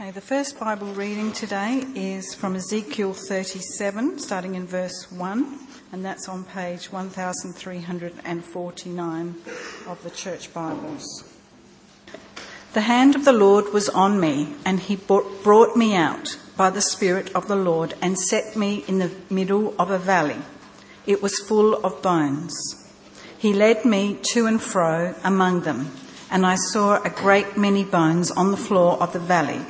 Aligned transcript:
Okay, 0.00 0.12
the 0.12 0.20
first 0.22 0.58
Bible 0.58 0.86
reading 0.94 1.30
today 1.30 1.84
is 1.94 2.34
from 2.34 2.56
Ezekiel 2.56 3.12
37, 3.12 4.18
starting 4.18 4.54
in 4.54 4.66
verse 4.66 5.12
1, 5.12 5.58
and 5.92 6.02
that's 6.02 6.26
on 6.26 6.44
page 6.44 6.90
1349 6.90 9.34
of 9.86 10.02
the 10.02 10.08
Church 10.08 10.54
Bibles. 10.54 11.30
The 12.72 12.80
hand 12.80 13.14
of 13.14 13.26
the 13.26 13.34
Lord 13.34 13.74
was 13.74 13.90
on 13.90 14.18
me, 14.18 14.54
and 14.64 14.80
he 14.80 14.96
brought 14.96 15.76
me 15.76 15.94
out 15.94 16.38
by 16.56 16.70
the 16.70 16.80
Spirit 16.80 17.30
of 17.34 17.46
the 17.46 17.56
Lord 17.56 17.92
and 18.00 18.18
set 18.18 18.56
me 18.56 18.82
in 18.88 19.00
the 19.00 19.10
middle 19.28 19.74
of 19.78 19.90
a 19.90 19.98
valley. 19.98 20.40
It 21.06 21.20
was 21.20 21.38
full 21.40 21.74
of 21.84 22.00
bones. 22.00 22.56
He 23.36 23.52
led 23.52 23.84
me 23.84 24.18
to 24.32 24.46
and 24.46 24.62
fro 24.62 25.14
among 25.22 25.64
them, 25.64 25.90
and 26.30 26.46
I 26.46 26.56
saw 26.56 27.02
a 27.02 27.10
great 27.10 27.58
many 27.58 27.84
bones 27.84 28.30
on 28.30 28.50
the 28.50 28.56
floor 28.56 28.96
of 29.02 29.12
the 29.12 29.18
valley 29.18 29.62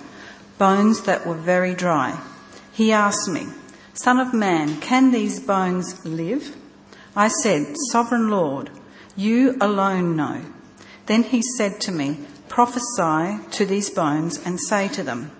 bones 0.60 1.04
that 1.04 1.26
were 1.26 1.34
very 1.34 1.74
dry. 1.74 2.20
He 2.70 2.92
asked 2.92 3.30
me, 3.30 3.46
Son 3.94 4.20
of 4.20 4.34
man, 4.34 4.78
can 4.78 5.10
these 5.10 5.40
bones 5.40 6.04
live? 6.04 6.54
I 7.16 7.28
said, 7.28 7.74
Sovereign 7.90 8.28
Lord, 8.28 8.68
you 9.16 9.56
alone 9.58 10.16
know. 10.16 10.42
Then 11.06 11.22
he 11.22 11.40
said 11.56 11.80
to 11.80 11.92
me, 11.92 12.18
Prophesy 12.48 13.42
to 13.52 13.64
these 13.64 13.88
bones 13.88 14.38
and 14.44 14.60
say 14.60 14.88
to 14.88 15.02
them, 15.02 15.30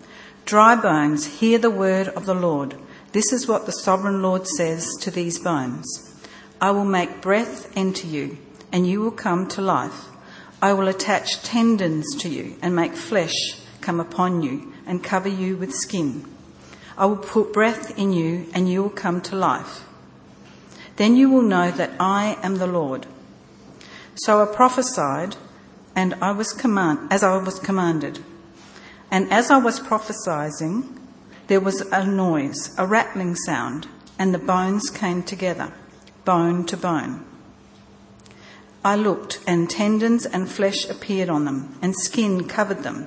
Dry 0.46 0.74
bones, 0.74 1.40
hear 1.40 1.58
the 1.58 1.70
word 1.70 2.08
of 2.08 2.24
the 2.24 2.34
Lord. 2.34 2.76
This 3.12 3.30
is 3.30 3.46
what 3.46 3.66
the 3.66 3.72
sovereign 3.72 4.22
Lord 4.22 4.48
says 4.48 4.88
to 5.02 5.10
these 5.10 5.38
bones 5.38 5.86
I 6.62 6.70
will 6.70 6.86
make 6.86 7.20
breath 7.20 7.70
enter 7.76 8.06
you, 8.06 8.38
and 8.72 8.86
you 8.86 9.02
will 9.02 9.10
come 9.10 9.48
to 9.48 9.60
life. 9.60 10.06
I 10.62 10.72
will 10.72 10.88
attach 10.88 11.42
tendons 11.42 12.06
to 12.20 12.30
you 12.30 12.56
and 12.62 12.74
make 12.74 12.94
flesh 12.94 13.34
come 13.82 14.00
upon 14.00 14.42
you 14.42 14.72
and 14.90 15.04
cover 15.04 15.28
you 15.28 15.56
with 15.56 15.72
skin. 15.72 16.24
I 16.98 17.06
will 17.06 17.16
put 17.16 17.52
breath 17.52 17.96
in 17.96 18.12
you 18.12 18.46
and 18.52 18.68
you 18.68 18.82
will 18.82 18.90
come 18.90 19.20
to 19.20 19.36
life. 19.36 19.84
Then 20.96 21.14
you 21.14 21.30
will 21.30 21.42
know 21.42 21.70
that 21.70 21.92
I 22.00 22.36
am 22.42 22.56
the 22.56 22.66
Lord. 22.66 23.06
So 24.16 24.42
I 24.42 24.52
prophesied 24.52 25.36
and 25.94 26.14
I 26.14 26.32
was 26.32 26.52
command, 26.52 27.06
as 27.08 27.22
I 27.22 27.36
was 27.36 27.60
commanded. 27.60 28.18
And 29.12 29.32
as 29.32 29.48
I 29.48 29.58
was 29.58 29.78
prophesying, 29.78 30.98
there 31.46 31.60
was 31.60 31.82
a 31.92 32.04
noise, 32.04 32.74
a 32.76 32.84
rattling 32.84 33.36
sound, 33.36 33.86
and 34.18 34.34
the 34.34 34.38
bones 34.38 34.90
came 34.90 35.22
together, 35.22 35.72
bone 36.24 36.66
to 36.66 36.76
bone. 36.76 37.24
I 38.84 38.96
looked, 38.96 39.40
and 39.46 39.70
tendons 39.70 40.26
and 40.26 40.50
flesh 40.50 40.88
appeared 40.88 41.28
on 41.28 41.44
them, 41.44 41.78
and 41.80 41.94
skin 41.94 42.48
covered 42.48 42.82
them 42.82 43.06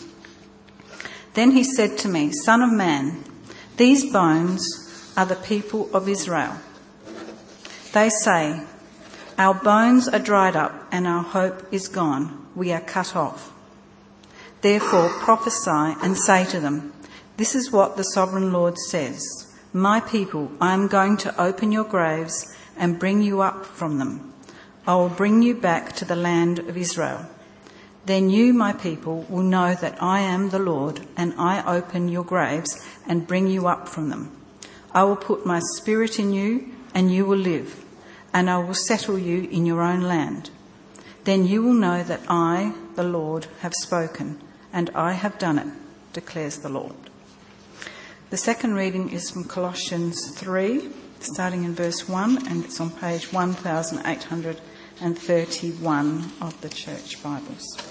Then 1.33 1.51
he 1.51 1.63
said 1.63 1.97
to 1.99 2.09
me, 2.09 2.31
Son 2.31 2.61
of 2.61 2.71
man, 2.71 3.23
these 3.77 4.11
bones 4.11 5.13
are 5.15 5.25
the 5.25 5.35
people 5.35 5.89
of 5.93 6.09
Israel. 6.09 6.57
They 7.93 8.09
say, 8.09 8.61
Our 9.37 9.53
bones 9.53 10.07
are 10.07 10.19
dried 10.19 10.55
up 10.55 10.87
and 10.91 11.07
our 11.07 11.23
hope 11.23 11.67
is 11.71 11.87
gone. 11.87 12.47
We 12.55 12.71
are 12.71 12.81
cut 12.81 13.15
off. 13.15 13.51
Therefore 14.61 15.09
prophesy 15.09 15.95
and 16.03 16.17
say 16.17 16.45
to 16.45 16.59
them, 16.59 16.93
This 17.37 17.55
is 17.55 17.71
what 17.71 17.97
the 17.97 18.03
sovereign 18.03 18.51
Lord 18.51 18.77
says. 18.77 19.47
My 19.73 20.01
people, 20.01 20.51
I 20.59 20.73
am 20.73 20.87
going 20.87 21.17
to 21.17 21.41
open 21.41 21.71
your 21.71 21.85
graves 21.85 22.53
and 22.77 22.99
bring 22.99 23.21
you 23.21 23.41
up 23.41 23.65
from 23.65 23.99
them. 23.99 24.33
I 24.85 24.95
will 24.95 25.09
bring 25.09 25.41
you 25.41 25.55
back 25.55 25.93
to 25.97 26.05
the 26.05 26.15
land 26.15 26.59
of 26.59 26.77
Israel. 26.77 27.25
Then 28.05 28.29
you, 28.29 28.53
my 28.53 28.73
people, 28.73 29.25
will 29.29 29.43
know 29.43 29.75
that 29.75 30.01
I 30.01 30.21
am 30.21 30.49
the 30.49 30.59
Lord, 30.59 31.05
and 31.15 31.33
I 31.37 31.77
open 31.77 32.09
your 32.09 32.23
graves 32.23 32.83
and 33.07 33.27
bring 33.27 33.47
you 33.47 33.67
up 33.67 33.87
from 33.87 34.09
them. 34.09 34.31
I 34.91 35.03
will 35.03 35.15
put 35.15 35.45
my 35.45 35.59
spirit 35.77 36.17
in 36.19 36.33
you, 36.33 36.71
and 36.93 37.13
you 37.13 37.25
will 37.25 37.37
live, 37.37 37.85
and 38.33 38.49
I 38.49 38.57
will 38.57 38.73
settle 38.73 39.19
you 39.19 39.47
in 39.49 39.65
your 39.65 39.81
own 39.81 40.01
land. 40.01 40.49
Then 41.23 41.45
you 41.45 41.61
will 41.61 41.73
know 41.73 42.03
that 42.03 42.21
I, 42.27 42.73
the 42.95 43.03
Lord, 43.03 43.45
have 43.59 43.75
spoken, 43.75 44.41
and 44.73 44.89
I 44.95 45.13
have 45.13 45.37
done 45.37 45.59
it, 45.59 45.67
declares 46.13 46.57
the 46.57 46.69
Lord. 46.69 46.95
The 48.31 48.37
second 48.37 48.73
reading 48.73 49.09
is 49.09 49.29
from 49.29 49.43
Colossians 49.43 50.31
3, 50.31 50.89
starting 51.19 51.65
in 51.65 51.75
verse 51.75 52.09
1, 52.09 52.47
and 52.47 52.65
it's 52.65 52.79
on 52.79 52.89
page 52.89 53.31
1831 53.31 56.31
of 56.41 56.59
the 56.61 56.69
Church 56.69 57.21
Bibles. 57.21 57.90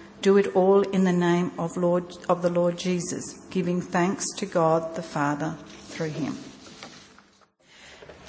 do 0.21 0.37
it 0.37 0.55
all 0.55 0.81
in 0.81 1.03
the 1.03 1.13
name 1.13 1.51
of, 1.57 1.77
Lord, 1.77 2.15
of 2.29 2.41
the 2.41 2.49
Lord 2.49 2.77
Jesus, 2.77 3.33
giving 3.49 3.81
thanks 3.81 4.25
to 4.37 4.45
God 4.45 4.95
the 4.95 5.01
Father 5.01 5.57
through 5.87 6.09
him. 6.09 6.37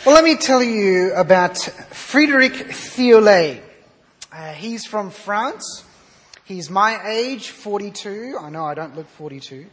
Well, 0.04 0.14
let 0.14 0.24
me 0.24 0.36
tell 0.36 0.62
you 0.62 1.12
about 1.14 1.58
Frederic 1.58 2.52
Thiolet. 2.52 3.62
Uh, 4.32 4.52
he's 4.52 4.84
from 4.84 5.10
France. 5.10 5.84
He's 6.44 6.70
my 6.70 6.98
age, 7.06 7.50
42. 7.50 8.36
I 8.40 8.50
know 8.50 8.64
I 8.64 8.74
don't 8.74 8.96
look 8.96 9.08
42. 9.08 9.66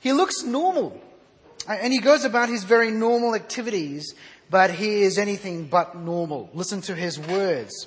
He 0.00 0.12
looks 0.12 0.42
normal. 0.42 1.00
Uh, 1.68 1.72
and 1.72 1.92
he 1.92 2.00
goes 2.00 2.24
about 2.24 2.48
his 2.48 2.64
very 2.64 2.90
normal 2.90 3.34
activities, 3.34 4.14
but 4.50 4.70
he 4.70 5.02
is 5.02 5.18
anything 5.18 5.66
but 5.66 5.96
normal. 5.96 6.50
Listen 6.54 6.80
to 6.82 6.94
his 6.94 7.18
words. 7.18 7.86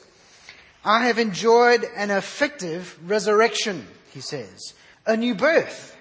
I 0.84 1.06
have 1.06 1.20
enjoyed 1.20 1.86
an 1.96 2.10
effective 2.10 2.98
resurrection, 3.08 3.88
he 4.14 4.20
says, 4.20 4.74
a 5.06 5.16
new 5.16 5.36
birth. 5.36 5.96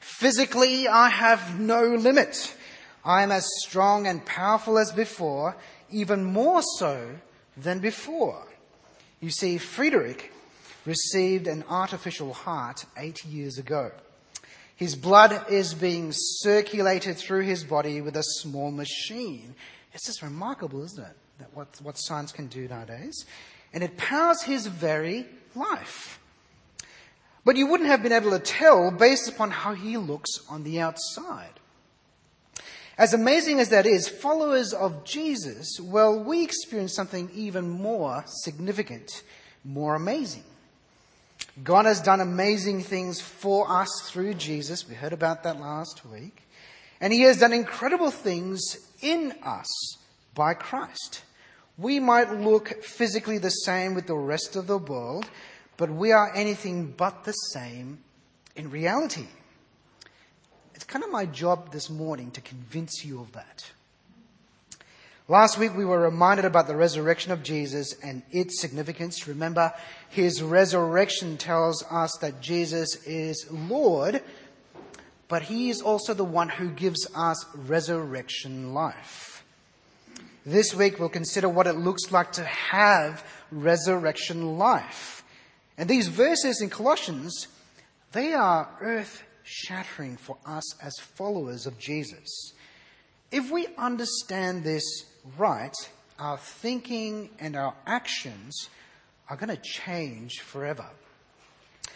Physically, 0.00 0.86
I 0.86 1.08
have 1.08 1.58
no 1.58 1.82
limit. 1.82 2.54
I 3.04 3.22
am 3.22 3.32
as 3.32 3.48
strong 3.60 4.06
and 4.06 4.24
powerful 4.24 4.78
as 4.78 4.92
before, 4.92 5.56
even 5.90 6.24
more 6.24 6.62
so 6.78 7.16
than 7.56 7.78
before. 7.78 8.46
You 9.20 9.30
see, 9.30 9.56
Frederic 9.56 10.32
received 10.84 11.46
an 11.46 11.64
artificial 11.68 12.34
heart 12.34 12.84
eight 12.98 13.24
years 13.24 13.56
ago. 13.56 13.92
His 14.76 14.94
blood 14.94 15.50
is 15.50 15.74
being 15.74 16.10
circulated 16.12 17.16
through 17.16 17.42
his 17.42 17.64
body 17.64 18.00
with 18.00 18.16
a 18.16 18.22
small 18.22 18.70
machine. 18.70 19.54
It's 19.94 20.06
just 20.06 20.22
remarkable, 20.22 20.84
isn't 20.84 21.04
it? 21.04 21.16
That 21.38 21.54
what, 21.54 21.68
what 21.82 21.98
science 21.98 22.32
can 22.32 22.48
do 22.48 22.68
nowadays. 22.68 23.24
And 23.72 23.82
it 23.82 23.96
powers 23.96 24.42
his 24.42 24.66
very 24.66 25.26
life. 25.54 26.20
But 27.44 27.56
you 27.56 27.66
wouldn't 27.66 27.88
have 27.88 28.02
been 28.02 28.12
able 28.12 28.30
to 28.30 28.38
tell 28.38 28.90
based 28.90 29.28
upon 29.28 29.50
how 29.50 29.74
he 29.74 29.96
looks 29.96 30.40
on 30.48 30.62
the 30.62 30.80
outside. 30.80 31.58
As 32.98 33.14
amazing 33.14 33.58
as 33.58 33.70
that 33.70 33.86
is, 33.86 34.06
followers 34.08 34.72
of 34.72 35.04
Jesus, 35.04 35.80
well, 35.80 36.22
we 36.22 36.44
experience 36.44 36.94
something 36.94 37.30
even 37.34 37.68
more 37.68 38.22
significant, 38.26 39.22
more 39.64 39.94
amazing. 39.94 40.44
God 41.64 41.86
has 41.86 42.00
done 42.00 42.20
amazing 42.20 42.82
things 42.82 43.20
for 43.20 43.70
us 43.70 43.88
through 44.04 44.34
Jesus. 44.34 44.88
We 44.88 44.94
heard 44.94 45.12
about 45.12 45.42
that 45.42 45.60
last 45.60 46.04
week. 46.06 46.42
And 47.00 47.12
He 47.12 47.22
has 47.22 47.40
done 47.40 47.52
incredible 47.52 48.10
things 48.10 48.76
in 49.00 49.34
us 49.42 49.96
by 50.34 50.54
Christ. 50.54 51.22
We 51.78 52.00
might 52.00 52.32
look 52.32 52.82
physically 52.84 53.38
the 53.38 53.50
same 53.50 53.94
with 53.94 54.06
the 54.06 54.16
rest 54.16 54.56
of 54.56 54.66
the 54.66 54.78
world, 54.78 55.26
but 55.76 55.90
we 55.90 56.12
are 56.12 56.34
anything 56.34 56.92
but 56.96 57.24
the 57.24 57.32
same 57.32 57.98
in 58.54 58.70
reality. 58.70 59.26
It's 60.74 60.84
kind 60.84 61.04
of 61.04 61.10
my 61.10 61.26
job 61.26 61.72
this 61.72 61.88
morning 61.88 62.30
to 62.32 62.40
convince 62.40 63.04
you 63.04 63.20
of 63.20 63.32
that. 63.32 63.70
Last 65.28 65.56
week 65.56 65.74
we 65.74 65.84
were 65.84 66.00
reminded 66.00 66.44
about 66.44 66.66
the 66.66 66.76
resurrection 66.76 67.32
of 67.32 67.42
Jesus 67.42 67.94
and 68.02 68.22
its 68.30 68.60
significance. 68.60 69.26
Remember, 69.26 69.72
his 70.10 70.42
resurrection 70.42 71.38
tells 71.38 71.82
us 71.90 72.18
that 72.20 72.42
Jesus 72.42 72.96
is 73.06 73.46
Lord, 73.50 74.22
but 75.28 75.42
he 75.42 75.70
is 75.70 75.80
also 75.80 76.12
the 76.12 76.24
one 76.24 76.50
who 76.50 76.68
gives 76.68 77.06
us 77.14 77.46
resurrection 77.54 78.74
life. 78.74 79.31
This 80.44 80.74
week 80.74 80.98
we'll 80.98 81.08
consider 81.08 81.48
what 81.48 81.68
it 81.68 81.74
looks 81.74 82.10
like 82.10 82.32
to 82.32 82.44
have 82.44 83.24
resurrection 83.52 84.58
life. 84.58 85.22
And 85.78 85.88
these 85.88 86.08
verses 86.08 86.60
in 86.60 86.68
Colossians, 86.68 87.46
they 88.10 88.32
are 88.32 88.68
earth 88.80 89.22
shattering 89.44 90.16
for 90.16 90.36
us 90.44 90.64
as 90.82 90.92
followers 90.98 91.66
of 91.66 91.78
Jesus. 91.78 92.54
If 93.30 93.52
we 93.52 93.68
understand 93.78 94.64
this 94.64 94.84
right, 95.38 95.74
our 96.18 96.38
thinking 96.38 97.30
and 97.38 97.54
our 97.54 97.74
actions 97.86 98.68
are 99.30 99.36
going 99.36 99.56
to 99.56 99.62
change 99.62 100.40
forever. 100.40 100.86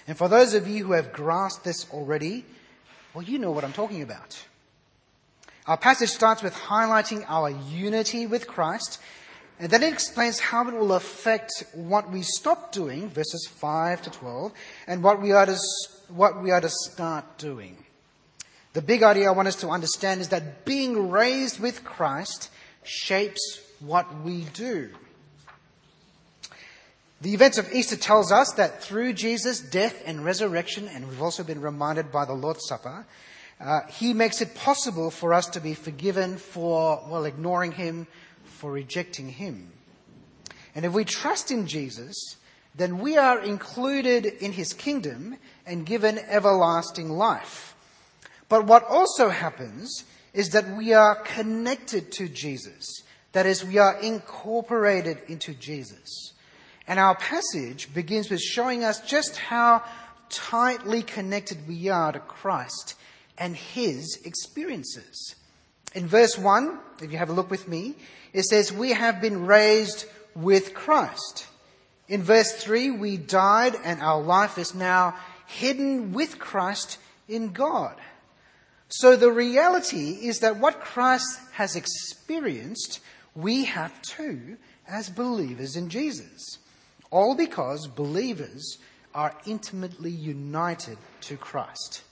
And 0.07 0.17
for 0.17 0.29
those 0.29 0.55
of 0.55 0.69
you 0.69 0.87
who 0.87 0.93
have 0.93 1.13
grasped 1.13 1.65
this 1.65 1.91
already, 1.93 2.45
well, 3.13 3.25
you 3.25 3.39
know 3.39 3.51
what 3.51 3.65
I'm 3.65 3.73
talking 3.73 4.03
about. 4.03 4.41
Our 5.67 5.77
passage 5.77 6.11
starts 6.11 6.45
with 6.45 6.55
highlighting 6.55 7.25
our 7.27 7.51
unity 7.51 8.27
with 8.27 8.47
Christ, 8.47 9.01
and 9.59 9.69
then 9.69 9.83
it 9.83 9.93
explains 9.93 10.39
how 10.39 10.69
it 10.69 10.75
will 10.75 10.93
affect 10.93 11.65
what 11.73 12.13
we 12.13 12.23
stop 12.23 12.71
doing, 12.71 13.09
verses 13.09 13.49
5 13.49 14.03
to 14.03 14.11
12, 14.11 14.53
and 14.87 15.03
what 15.03 15.21
we 15.21 15.33
are 15.33 15.47
to 15.47 15.59
what 16.09 16.41
we 16.41 16.53
are 16.53 16.61
to 16.61 16.69
start 16.69 17.25
doing. 17.39 17.77
The 18.75 18.83
big 18.83 19.03
idea 19.03 19.29
I 19.29 19.33
want 19.33 19.49
us 19.49 19.57
to 19.57 19.71
understand 19.71 20.21
is 20.21 20.29
that 20.29 20.65
being 20.65 21.11
raised 21.11 21.59
with 21.59 21.83
Christ 21.83 22.51
shapes 22.85 23.61
what 23.81 24.23
we 24.23 24.43
do. 24.53 24.91
The 27.23 27.35
events 27.35 27.59
of 27.59 27.73
Easter 27.73 27.97
tells 27.97 28.31
us 28.31 28.53
that 28.53 28.83
through 28.85 29.15
Jesus' 29.15 29.59
death 29.59 30.01
and 30.07 30.25
resurrection, 30.25 30.87
and 30.87 31.09
we've 31.09 31.23
also 31.23 31.43
been 31.43 31.61
reminded 31.61 32.13
by 32.13 32.25
the 32.25 32.35
Lord's 32.35 32.69
Supper, 32.69 33.07
uh, 33.61 33.81
he 33.89 34.13
makes 34.13 34.43
it 34.43 34.55
possible 34.55 35.11
for 35.11 35.33
us 35.33 35.47
to 35.47 35.61
be 35.61 35.75
forgiven 35.75 36.37
for, 36.37 37.03
well, 37.09 37.25
ignoring 37.25 37.73
him, 37.73 38.07
for 38.45 38.71
rejecting 38.71 39.29
him. 39.29 39.73
And 40.75 40.85
if 40.85 40.93
we 40.93 41.05
trust 41.05 41.51
in 41.51 41.67
Jesus, 41.67 42.37
then 42.75 42.99
we 42.99 43.17
are 43.17 43.41
included 43.41 44.27
in 44.27 44.53
his 44.53 44.75
kingdom 44.75 45.37
and 45.65 45.87
given 45.87 46.19
everlasting 46.19 47.09
life. 47.09 47.75
But 48.49 48.67
what 48.67 48.85
also 48.85 49.31
happens 49.31 50.05
is 50.35 50.51
that 50.51 50.77
we 50.77 50.93
are 50.93 51.15
connected 51.15 52.13
to 52.13 52.29
Jesus. 52.29 53.03
That 53.33 53.47
is, 53.47 53.65
we 53.65 53.79
are 53.79 53.99
incorporated 54.01 55.19
into 55.29 55.55
Jesus. 55.55 56.35
And 56.87 57.01
our 57.01 57.15
passage 57.17 57.93
begins 57.95 58.29
with 58.29 58.41
showing 58.41 58.85
us 58.85 59.01
just 59.01 59.39
how 59.39 59.83
tightly 60.29 61.03
connected 61.03 61.67
we 61.67 61.89
are 61.89 62.13
to 62.13 62.21
Christ 62.21 62.97
and 63.39 63.57
his 63.57 64.21
experiences. 64.25 65.35
In 65.95 66.07
verse 66.07 66.37
1, 66.37 66.79
if 67.03 67.13
you 67.13 67.19
have 67.19 67.31
a 67.31 67.35
look 67.35 67.51
with 67.51 67.69
me, 67.69 67.95
it 68.33 68.45
says, 68.45 68.73
We 68.73 68.93
have 68.93 69.21
been 69.21 69.47
raised 69.47 70.05
with 70.35 70.75
Christ. 70.75 71.47
In 72.09 72.23
verse 72.23 72.53
3, 72.53 72.91
we 72.93 73.17
died 73.17 73.77
and 73.83 74.01
our 74.01 74.21
life 74.21 74.59
is 74.59 74.75
now 74.75 75.17
hidden 75.47 76.13
with 76.13 76.39
Christ 76.39 76.99
in 77.29 77.53
God. 77.53 77.97
So 78.89 79.17
the 79.17 79.33
reality 79.33 80.11
is 80.23 80.41
that 80.41 80.59
what 80.59 80.81
Christ 80.81 81.41
has 81.53 81.75
experienced, 81.75 83.01
we 83.35 83.65
have 83.65 84.01
too 84.03 84.57
as 84.87 85.11
believers 85.11 85.77
in 85.77 85.89
Jesus. 85.89 86.59
All 87.11 87.35
because 87.35 87.89
believers 87.89 88.79
are 89.15 89.35
intimately 89.47 90.11
united 90.11 90.99
to 91.23 91.37
Christ. 91.37 92.03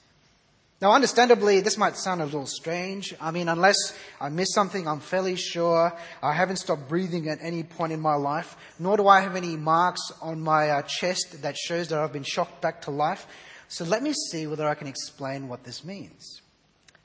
Now, 0.81 0.93
understandably, 0.93 1.61
this 1.61 1.79
might 1.79 1.97
sound 1.97 2.21
a 2.21 2.25
little 2.25 2.47
strange. 2.47 3.15
I 3.21 3.31
mean, 3.31 3.49
unless 3.49 3.77
I 4.21 4.29
miss 4.29 4.53
something, 4.53 4.87
I'm 4.87 5.01
fairly 5.01 5.37
sure 5.37 5.97
I 6.23 6.33
haven't 6.33 6.57
stopped 6.57 6.89
breathing 6.89 7.29
at 7.29 7.39
any 7.41 7.63
point 7.63 7.93
in 7.93 8.01
my 8.01 8.17
life, 8.17 8.57
nor 8.79 8.97
do 8.97 9.09
I 9.09 9.21
have 9.21 9.37
any 9.37 9.57
marks 9.57 10.13
on 10.21 10.41
my 10.41 10.71
uh, 10.71 10.83
chest 10.83 11.43
that 11.43 11.57
shows 11.57 11.89
that 11.89 11.99
I've 11.99 12.13
been 12.13 12.25
shocked 12.25 12.61
back 12.61 12.83
to 12.83 12.91
life. 12.91 13.27
So 13.69 13.85
let 13.85 14.03
me 14.03 14.13
see 14.31 14.47
whether 14.47 14.69
I 14.69 14.75
can 14.75 14.89
explain 14.89 15.49
what 15.49 15.65
this 15.65 15.85
means. 15.85 16.43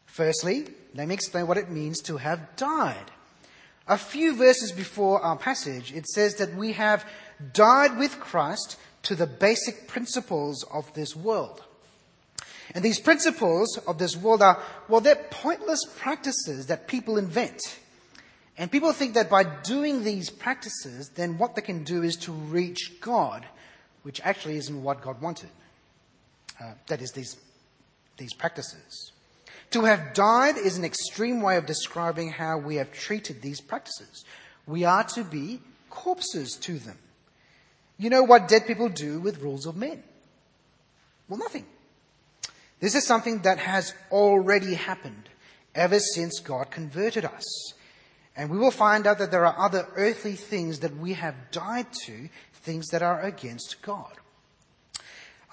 Firstly, 0.08 0.68
let 0.96 1.08
me 1.08 1.14
explain 1.14 1.48
what 1.48 1.58
it 1.58 1.70
means 1.70 2.02
to 2.02 2.18
have 2.18 2.56
died. 2.58 3.12
A 3.88 3.98
few 3.98 4.36
verses 4.36 4.72
before 4.72 5.22
our 5.22 5.38
passage, 5.38 5.94
it 5.94 6.06
says 6.08 6.36
that 6.36 6.54
we 6.56 6.74
have 6.74 7.06
died 7.54 7.98
with 7.98 8.20
Christ 8.20 8.78
to 9.04 9.16
the 9.16 9.28
basic 9.28 9.88
principles 9.88 10.64
of 10.74 10.94
this 10.94 11.16
world. 11.16 11.64
And 12.76 12.84
these 12.84 13.00
principles 13.00 13.78
of 13.88 13.98
this 13.98 14.16
world 14.16 14.42
are, 14.42 14.62
well, 14.88 15.02
they're 15.02 15.16
pointless 15.16 15.82
practices 15.98 16.68
that 16.68 16.88
people 16.88 17.18
invent. 17.18 17.62
And 18.58 18.72
people 18.72 18.92
think 18.94 19.14
that 19.14 19.30
by 19.30 19.44
doing 19.44 20.04
these 20.04 20.30
practices, 20.30 21.10
then 21.16 21.38
what 21.38 21.56
they 21.56 21.62
can 21.62 21.84
do 21.84 22.04
is 22.04 22.16
to 22.18 22.32
reach 22.32 23.00
God, 23.02 23.46
which 24.04 24.22
actually 24.22 24.58
isn't 24.58 24.84
what 24.84 25.02
God 25.02 25.22
wanted. 25.22 25.50
Uh, 26.62 26.74
that 26.88 27.02
is, 27.02 27.12
these, 27.12 27.38
these 28.18 28.34
practices. 28.34 29.14
To 29.72 29.86
have 29.86 30.14
died 30.14 30.58
is 30.58 30.78
an 30.78 30.84
extreme 30.84 31.42
way 31.42 31.58
of 31.58 31.66
describing 31.66 32.32
how 32.32 32.58
we 32.58 32.76
have 32.76 32.92
treated 32.92 33.42
these 33.42 33.62
practices. 33.62 34.26
We 34.68 34.84
are 34.84 35.04
to 35.16 35.24
be 35.24 35.62
corpses 35.90 36.56
to 36.62 36.80
them. 36.80 36.98
You 37.98 38.10
know 38.10 38.24
what 38.24 38.48
dead 38.48 38.68
people 38.68 38.90
do 38.90 39.20
with 39.20 39.42
rules 39.42 39.66
of 39.66 39.76
men? 39.76 40.04
Well, 41.28 41.40
nothing. 41.40 41.66
This 42.80 42.96
is 42.96 43.06
something 43.06 43.40
that 43.40 43.60
has 43.60 43.94
already 44.12 44.76
happened 44.76 45.30
ever 45.76 46.00
since 46.00 46.40
God 46.40 46.72
converted 46.72 47.26
us. 47.26 47.74
And 48.36 48.50
we 48.50 48.58
will 48.58 48.72
find 48.72 49.06
out 49.06 49.18
that 49.18 49.32
there 49.32 49.46
are 49.46 49.66
other 49.66 49.88
earthly 49.96 50.36
things 50.36 50.80
that 50.80 50.96
we 50.96 51.14
have 51.14 51.36
died 51.52 51.88
to, 52.06 52.30
things 52.54 52.88
that 52.88 53.02
are 53.02 53.22
against 53.22 53.82
God. 53.82 54.14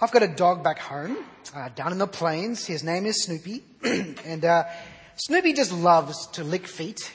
I've 0.01 0.13
got 0.13 0.23
a 0.23 0.29
dog 0.29 0.63
back 0.63 0.79
home, 0.79 1.17
uh, 1.55 1.71
down 1.71 1.91
in 1.91 1.99
the 1.99 2.07
plains. 2.07 2.67
His 2.67 2.85
name 2.85 3.07
is 3.07 3.25
Snoopy. 3.25 3.65
and 4.25 4.45
uh, 4.45 4.65
Snoopy 5.17 5.55
just 5.55 5.73
loves 5.73 6.27
to 6.29 6.45
lick 6.45 6.67
feet 6.67 7.11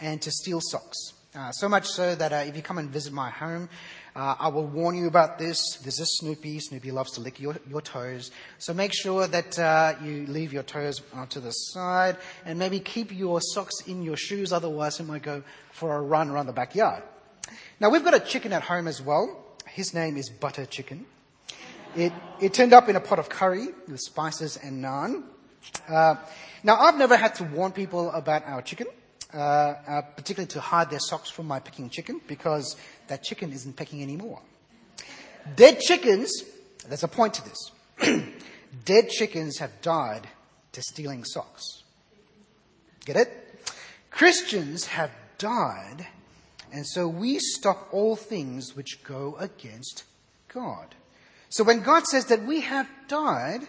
and 0.00 0.20
to 0.22 0.30
steal 0.30 0.60
socks. 0.60 1.12
Uh, 1.34 1.52
so 1.52 1.68
much 1.68 1.86
so 1.86 2.14
that 2.14 2.32
uh, 2.32 2.36
if 2.36 2.56
you 2.56 2.62
come 2.62 2.78
and 2.78 2.90
visit 2.90 3.12
my 3.12 3.30
home, 3.30 3.68
uh, 4.14 4.34
I 4.38 4.48
will 4.48 4.66
warn 4.66 4.96
you 4.96 5.06
about 5.06 5.38
this. 5.38 5.76
This 5.76 5.98
is 5.98 6.18
Snoopy. 6.18 6.60
Snoopy 6.60 6.90
loves 6.90 7.12
to 7.12 7.20
lick 7.20 7.40
your, 7.40 7.56
your 7.68 7.80
toes. 7.80 8.30
So 8.58 8.74
make 8.74 8.92
sure 8.92 9.26
that 9.26 9.58
uh, 9.58 9.94
you 10.02 10.26
leave 10.26 10.52
your 10.52 10.62
toes 10.62 11.00
to 11.30 11.40
the 11.40 11.50
side 11.50 12.18
and 12.44 12.58
maybe 12.58 12.78
keep 12.78 13.10
your 13.10 13.40
socks 13.40 13.80
in 13.86 14.02
your 14.02 14.16
shoes. 14.16 14.52
Otherwise, 14.52 15.00
it 15.00 15.04
might 15.04 15.22
go 15.22 15.42
for 15.70 15.96
a 15.96 16.02
run 16.02 16.28
around 16.28 16.46
the 16.46 16.52
backyard. 16.52 17.02
Now, 17.80 17.88
we've 17.90 18.04
got 18.04 18.14
a 18.14 18.20
chicken 18.20 18.52
at 18.52 18.62
home 18.62 18.86
as 18.86 19.00
well. 19.00 19.56
His 19.66 19.94
name 19.94 20.16
is 20.18 20.28
Butter 20.28 20.66
Chicken. 20.66 21.06
It, 21.96 22.12
it 22.40 22.54
turned 22.54 22.72
up 22.72 22.88
in 22.88 22.96
a 22.96 23.00
pot 23.00 23.18
of 23.18 23.28
curry 23.28 23.68
with 23.88 24.00
spices 24.00 24.58
and 24.62 24.84
naan. 24.84 25.24
Uh, 25.88 26.16
now, 26.62 26.76
I've 26.76 26.96
never 26.96 27.16
had 27.16 27.34
to 27.36 27.44
warn 27.44 27.72
people 27.72 28.10
about 28.10 28.46
our 28.46 28.62
chicken, 28.62 28.86
uh, 29.34 29.38
uh, 29.38 30.02
particularly 30.16 30.48
to 30.48 30.60
hide 30.60 30.90
their 30.90 31.00
socks 31.00 31.30
from 31.30 31.46
my 31.46 31.60
picking 31.60 31.90
chicken, 31.90 32.20
because 32.26 32.76
that 33.12 33.22
chicken 33.22 33.52
isn't 33.52 33.76
pecking 33.76 34.02
anymore. 34.02 34.40
Dead 35.54 35.80
chickens, 35.80 36.32
there's 36.88 37.02
a 37.02 37.08
point 37.08 37.34
to 37.34 37.42
this. 37.44 38.22
Dead 38.86 39.10
chickens 39.10 39.58
have 39.58 39.82
died 39.82 40.26
to 40.72 40.80
stealing 40.80 41.22
socks. 41.22 41.82
Get 43.04 43.16
it? 43.16 43.28
Christians 44.10 44.86
have 44.86 45.10
died, 45.36 46.06
and 46.72 46.86
so 46.86 47.06
we 47.06 47.38
stop 47.38 47.88
all 47.92 48.16
things 48.16 48.74
which 48.74 49.04
go 49.04 49.36
against 49.38 50.04
God. 50.48 50.94
So 51.50 51.64
when 51.64 51.82
God 51.82 52.06
says 52.06 52.24
that 52.26 52.44
we 52.44 52.62
have 52.62 52.88
died, 53.08 53.60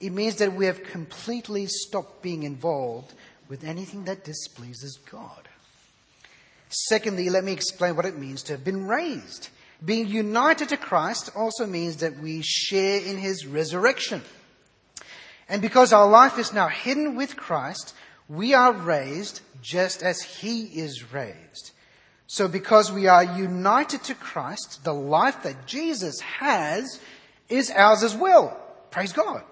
it 0.00 0.10
means 0.10 0.34
that 0.38 0.54
we 0.54 0.66
have 0.66 0.82
completely 0.82 1.66
stopped 1.66 2.22
being 2.22 2.42
involved 2.42 3.14
with 3.48 3.62
anything 3.62 4.06
that 4.06 4.24
displeases 4.24 4.98
God. 5.08 5.48
Secondly, 6.70 7.28
let 7.28 7.44
me 7.44 7.52
explain 7.52 7.96
what 7.96 8.06
it 8.06 8.16
means 8.16 8.42
to 8.44 8.52
have 8.52 8.64
been 8.64 8.86
raised. 8.86 9.48
Being 9.84 10.06
united 10.06 10.68
to 10.68 10.76
Christ 10.76 11.30
also 11.34 11.66
means 11.66 11.96
that 11.96 12.18
we 12.20 12.42
share 12.42 13.00
in 13.00 13.18
his 13.18 13.44
resurrection. 13.44 14.22
And 15.48 15.60
because 15.60 15.92
our 15.92 16.08
life 16.08 16.38
is 16.38 16.52
now 16.52 16.68
hidden 16.68 17.16
with 17.16 17.36
Christ, 17.36 17.94
we 18.28 18.54
are 18.54 18.72
raised 18.72 19.40
just 19.60 20.02
as 20.02 20.22
he 20.22 20.62
is 20.66 21.12
raised. 21.12 21.72
So 22.28 22.46
because 22.46 22.92
we 22.92 23.08
are 23.08 23.24
united 23.24 24.04
to 24.04 24.14
Christ, 24.14 24.84
the 24.84 24.94
life 24.94 25.42
that 25.42 25.66
Jesus 25.66 26.20
has 26.20 27.00
is 27.48 27.72
ours 27.72 28.04
as 28.04 28.14
well. 28.14 28.56
Praise 28.92 29.12
God. 29.12 29.42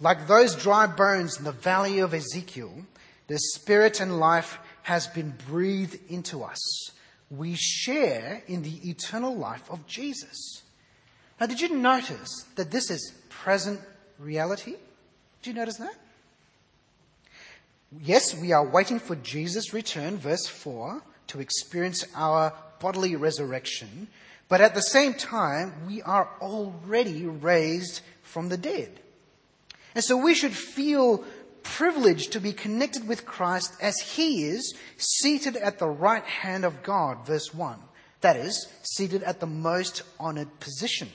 Like 0.00 0.26
those 0.26 0.54
dry 0.54 0.86
bones 0.86 1.38
in 1.38 1.44
the 1.44 1.52
valley 1.52 2.00
of 2.00 2.12
Ezekiel, 2.12 2.72
the 3.28 3.38
spirit 3.38 4.00
and 4.00 4.20
life 4.20 4.58
has 4.88 5.06
been 5.06 5.34
breathed 5.46 5.98
into 6.08 6.42
us. 6.42 6.92
We 7.30 7.56
share 7.56 8.42
in 8.46 8.62
the 8.62 8.88
eternal 8.88 9.36
life 9.36 9.70
of 9.70 9.86
Jesus. 9.86 10.62
Now, 11.38 11.44
did 11.44 11.60
you 11.60 11.76
notice 11.76 12.46
that 12.56 12.70
this 12.70 12.90
is 12.90 13.12
present 13.28 13.80
reality? 14.18 14.76
Did 15.42 15.50
you 15.50 15.52
notice 15.52 15.76
that? 15.76 15.94
Yes, 18.00 18.34
we 18.34 18.52
are 18.52 18.66
waiting 18.66 18.98
for 18.98 19.14
Jesus' 19.16 19.74
return, 19.74 20.16
verse 20.16 20.46
4, 20.46 21.02
to 21.26 21.40
experience 21.40 22.06
our 22.14 22.54
bodily 22.80 23.14
resurrection, 23.14 24.08
but 24.48 24.62
at 24.62 24.74
the 24.74 24.80
same 24.80 25.12
time, 25.12 25.74
we 25.86 26.00
are 26.00 26.30
already 26.40 27.26
raised 27.26 28.00
from 28.22 28.48
the 28.48 28.56
dead. 28.56 29.00
And 29.94 30.02
so 30.02 30.16
we 30.16 30.34
should 30.34 30.54
feel 30.54 31.24
privileged 31.62 32.32
to 32.32 32.40
be 32.40 32.52
connected 32.52 33.06
with 33.06 33.26
Christ 33.26 33.72
as 33.80 33.98
he 33.98 34.44
is 34.44 34.74
seated 34.96 35.56
at 35.56 35.78
the 35.78 35.88
right 35.88 36.24
hand 36.24 36.64
of 36.64 36.82
God, 36.82 37.26
verse 37.26 37.54
1. 37.54 37.78
That 38.20 38.36
is, 38.36 38.66
seated 38.82 39.22
at 39.22 39.40
the 39.40 39.46
most 39.46 40.02
honored 40.18 40.60
position. 40.60 41.08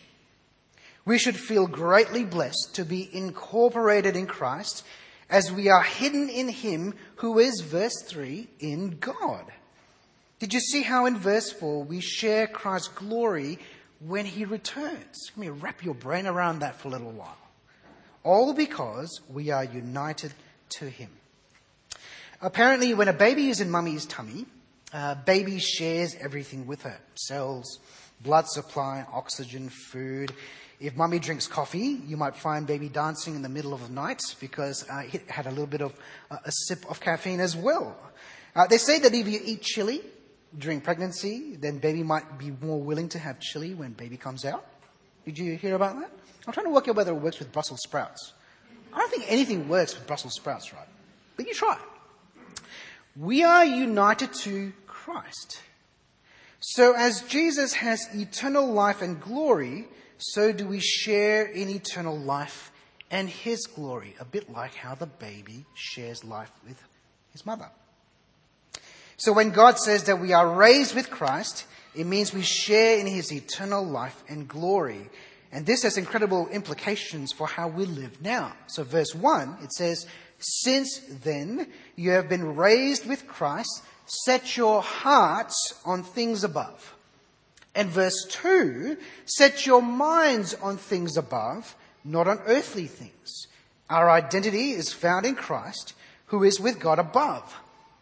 We 1.05 1.17
should 1.17 1.35
feel 1.35 1.67
greatly 1.67 2.23
blessed 2.23 2.75
to 2.75 2.85
be 2.85 3.09
incorporated 3.13 4.15
in 4.15 4.25
Christ 4.25 4.85
as 5.29 5.51
we 5.51 5.69
are 5.69 5.83
hidden 5.83 6.29
in 6.29 6.47
him 6.47 6.93
who 7.15 7.39
is, 7.39 7.62
verse 7.62 8.03
3, 8.07 8.47
in 8.59 8.97
God. 9.00 9.51
Did 10.39 10.53
you 10.53 10.59
see 10.59 10.83
how 10.83 11.05
in 11.05 11.17
verse 11.17 11.51
4 11.51 11.83
we 11.83 12.00
share 12.00 12.47
Christ's 12.47 12.89
glory 12.89 13.59
when 14.00 14.25
he 14.25 14.45
returns? 14.45 15.31
Let 15.31 15.38
me 15.38 15.50
wrap 15.50 15.83
your 15.83 15.95
brain 15.95 16.27
around 16.27 16.59
that 16.59 16.79
for 16.79 16.88
a 16.88 16.91
little 16.91 17.12
while. 17.12 17.38
All 18.24 18.53
because 18.53 19.22
we 19.30 19.50
are 19.51 19.63
united 19.63 20.34
to 20.77 20.89
him. 20.89 21.10
Apparently, 22.42 22.94
when 22.94 23.08
a 23.08 23.13
baby 23.13 23.50
is 23.50 23.62
in 23.62 23.70
mummy's 23.70 24.06
tummy, 24.06 24.46
baby 25.25 25.60
shares 25.60 26.15
everything 26.20 26.68
with 26.68 26.84
her 26.84 26.98
cells, 27.15 27.80
blood 28.22 28.48
supply, 28.48 29.06
oxygen, 29.12 29.70
food. 29.70 30.34
If 30.80 30.96
mummy 30.96 31.20
drinks 31.20 31.48
coffee, 31.48 32.01
you 32.06 32.18
might 32.18 32.36
find 32.36 32.68
baby 32.68 32.89
dancing 32.89 33.36
in 33.36 33.42
the 33.42 33.50
middle 33.50 33.74
of 33.74 33.88
the 33.88 33.94
night 33.94 34.22
because 34.39 34.86
uh, 34.89 35.03
it 35.12 35.30
had 35.30 35.46
a 35.46 35.50
little 35.50 35.68
bit 35.68 35.82
of 35.82 35.94
uh, 36.30 36.38
a 36.44 36.51
sip 36.51 36.89
of 36.89 37.00
caffeine 37.00 37.39
as 37.39 37.56
well. 37.56 37.96
Uh, 38.56 38.68
they 38.68 38.77
say 38.77 39.00
that 39.00 39.13
if 39.13 39.27
you 39.27 39.39
eat 39.44 39.62
chili, 39.62 40.01
during 40.58 40.82
pregnancy, 40.82 41.56
then 41.56 41.80
baby 41.80 42.03
might 42.03 42.38
be 42.38 42.51
more 42.62 42.80
willing 42.80 43.10
to 43.10 43.20
have 43.20 43.39
chili 43.39 43.74
when 43.74 43.94
baby 43.94 44.18
comes 44.18 44.46
out. 44.46 44.65
Did 45.25 45.38
you 45.39 45.56
hear 45.58 45.75
about 45.75 46.00
that? 46.00 46.12
I'm 46.45 46.53
trying 46.53 46.65
to 46.65 46.71
work 46.71 46.88
out 46.88 46.95
whether 46.95 47.12
it 47.12 47.21
works 47.21 47.39
with 47.39 47.51
Brussels 47.51 47.81
sprouts. 47.83 48.33
I 48.93 49.00
don't 49.00 49.09
think 49.09 49.25
anything 49.27 49.67
works 49.67 49.95
with 49.95 50.05
Brussels 50.05 50.35
sprouts, 50.35 50.73
right? 50.73 50.88
But 51.35 51.47
you 51.47 51.53
try. 51.53 51.77
We 53.15 53.43
are 53.43 53.65
united 53.65 54.33
to 54.41 54.73
Christ. 54.88 55.62
So 56.59 56.93
as 56.95 57.21
Jesus 57.23 57.73
has 57.73 58.07
eternal 58.15 58.71
life 58.71 59.01
and 59.01 59.21
glory, 59.21 59.88
so 60.17 60.51
do 60.51 60.65
we 60.65 60.79
share 60.79 61.45
in 61.45 61.69
eternal 61.69 62.17
life 62.17 62.71
and 63.12 63.29
his 63.29 63.67
glory, 63.67 64.15
a 64.19 64.25
bit 64.25 64.51
like 64.51 64.73
how 64.73 64.95
the 64.95 65.05
baby 65.05 65.65
shares 65.75 66.23
life 66.23 66.51
with 66.67 66.81
his 67.31 67.45
mother. 67.45 67.69
So 69.17 69.33
when 69.33 69.51
God 69.51 69.77
says 69.77 70.05
that 70.05 70.19
we 70.19 70.33
are 70.33 70.55
raised 70.55 70.95
with 70.95 71.12
Christ, 71.12 71.65
it 71.93 72.05
means 72.07 72.33
we 72.33 72.41
share 72.41 72.97
in 72.97 73.05
his 73.05 73.31
eternal 73.31 73.85
life 73.85 74.23
and 74.27 74.47
glory. 74.47 75.09
And 75.53 75.67
this 75.67 75.83
has 75.83 75.98
incredible 75.98 76.48
implications 76.50 77.31
for 77.31 77.45
how 77.45 77.67
we 77.67 77.86
live 77.86 78.22
now. 78.24 78.53
So 78.65 78.83
verse 78.83 79.13
1, 79.13 79.57
it 79.62 79.72
says, 79.72 80.07
Since 80.39 81.00
then 81.24 81.67
you 81.95 82.10
have 82.12 82.27
been 82.27 82.55
raised 82.55 83.07
with 83.07 83.27
Christ, 83.27 83.83
set 84.07 84.57
your 84.57 84.81
hearts 84.81 85.79
on 85.86 86.01
things 86.01 86.43
above. 86.43 86.95
And 87.75 87.88
verse 87.89 88.25
2, 88.29 88.98
set 89.25 89.67
your 89.67 89.83
minds 89.83 90.55
on 90.55 90.77
things 90.77 91.17
above, 91.17 91.75
not 92.03 92.27
on 92.27 92.39
earthly 92.48 92.88
things. 92.88 93.48
Our 93.91 94.10
identity 94.10 94.72
is 94.72 94.91
found 94.91 95.25
in 95.27 95.36
Christ, 95.36 95.93
who 96.27 96.43
is 96.43 96.60
with 96.60 96.79
God 96.79 96.98
above. 96.98 97.55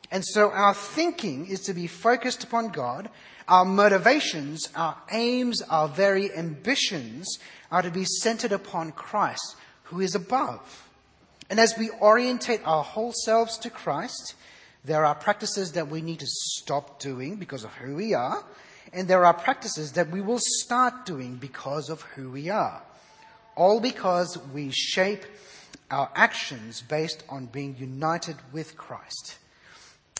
And 0.09 0.23
so 0.25 0.51
our 0.51 0.73
thinking 0.73 1.47
is 1.47 1.59
to 1.61 1.73
be 1.73 1.87
focused 1.87 2.45
upon 2.45 2.69
God. 2.69 3.09
Our 3.51 3.65
motivations, 3.65 4.69
our 4.77 4.95
aims, 5.11 5.61
our 5.63 5.89
very 5.89 6.33
ambitions 6.33 7.37
are 7.69 7.81
to 7.81 7.91
be 7.91 8.05
centered 8.05 8.53
upon 8.53 8.93
Christ, 8.93 9.57
who 9.83 9.99
is 9.99 10.15
above. 10.15 10.87
And 11.49 11.59
as 11.59 11.77
we 11.77 11.89
orientate 12.01 12.61
our 12.63 12.81
whole 12.81 13.11
selves 13.25 13.57
to 13.57 13.69
Christ, 13.69 14.35
there 14.85 15.03
are 15.03 15.13
practices 15.13 15.73
that 15.73 15.89
we 15.89 16.01
need 16.01 16.19
to 16.21 16.27
stop 16.27 17.01
doing 17.01 17.35
because 17.35 17.65
of 17.65 17.73
who 17.73 17.97
we 17.97 18.13
are, 18.13 18.41
and 18.93 19.09
there 19.09 19.25
are 19.25 19.33
practices 19.33 19.91
that 19.91 20.11
we 20.11 20.21
will 20.21 20.39
start 20.39 21.05
doing 21.05 21.35
because 21.35 21.89
of 21.89 22.03
who 22.03 22.31
we 22.31 22.49
are. 22.49 22.81
All 23.57 23.81
because 23.81 24.37
we 24.53 24.71
shape 24.71 25.25
our 25.91 26.09
actions 26.15 26.81
based 26.81 27.21
on 27.27 27.47
being 27.47 27.75
united 27.77 28.37
with 28.53 28.77
Christ. 28.77 29.39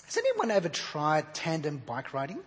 Has 0.04 0.18
anyone 0.18 0.52
ever 0.52 0.68
tried 0.68 1.34
tandem 1.34 1.82
bike 1.86 2.14
riding? 2.14 2.40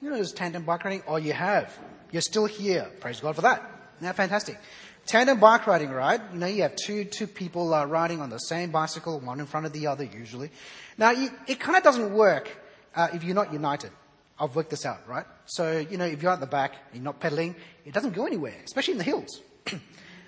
You 0.00 0.10
know, 0.10 0.16
there's 0.16 0.32
tandem 0.32 0.64
bike 0.64 0.84
riding? 0.84 1.02
Oh, 1.08 1.16
you 1.16 1.32
have. 1.32 1.76
You're 2.12 2.22
still 2.22 2.46
here. 2.46 2.88
Praise 3.00 3.20
God 3.20 3.34
for 3.34 3.42
that. 3.42 3.62
Now, 4.00 4.12
fantastic. 4.12 4.58
Tandem 5.06 5.40
bike 5.40 5.66
riding, 5.66 5.90
right? 5.90 6.20
You 6.32 6.38
know, 6.38 6.46
you 6.46 6.62
have 6.62 6.76
two, 6.76 7.04
two 7.04 7.26
people 7.26 7.74
uh, 7.74 7.84
riding 7.84 8.20
on 8.20 8.30
the 8.30 8.38
same 8.38 8.70
bicycle, 8.70 9.18
one 9.18 9.40
in 9.40 9.46
front 9.46 9.66
of 9.66 9.72
the 9.72 9.88
other 9.88 10.04
usually. 10.04 10.50
Now, 10.98 11.10
you, 11.10 11.30
it 11.48 11.58
kind 11.58 11.76
of 11.76 11.82
doesn't 11.82 12.12
work 12.12 12.48
uh, 12.94 13.08
if 13.12 13.24
you're 13.24 13.34
not 13.34 13.52
united. 13.52 13.90
I've 14.38 14.54
worked 14.54 14.70
this 14.70 14.86
out, 14.86 15.08
right? 15.08 15.24
So, 15.46 15.78
you 15.78 15.96
know, 15.96 16.04
if 16.04 16.22
you're 16.22 16.30
at 16.30 16.38
the 16.38 16.46
back, 16.46 16.74
and 16.92 16.96
you're 16.96 17.04
not 17.04 17.18
pedaling, 17.18 17.56
it 17.84 17.92
doesn't 17.92 18.14
go 18.14 18.24
anywhere, 18.24 18.54
especially 18.64 18.92
in 18.92 18.98
the 18.98 19.04
hills. 19.04 19.42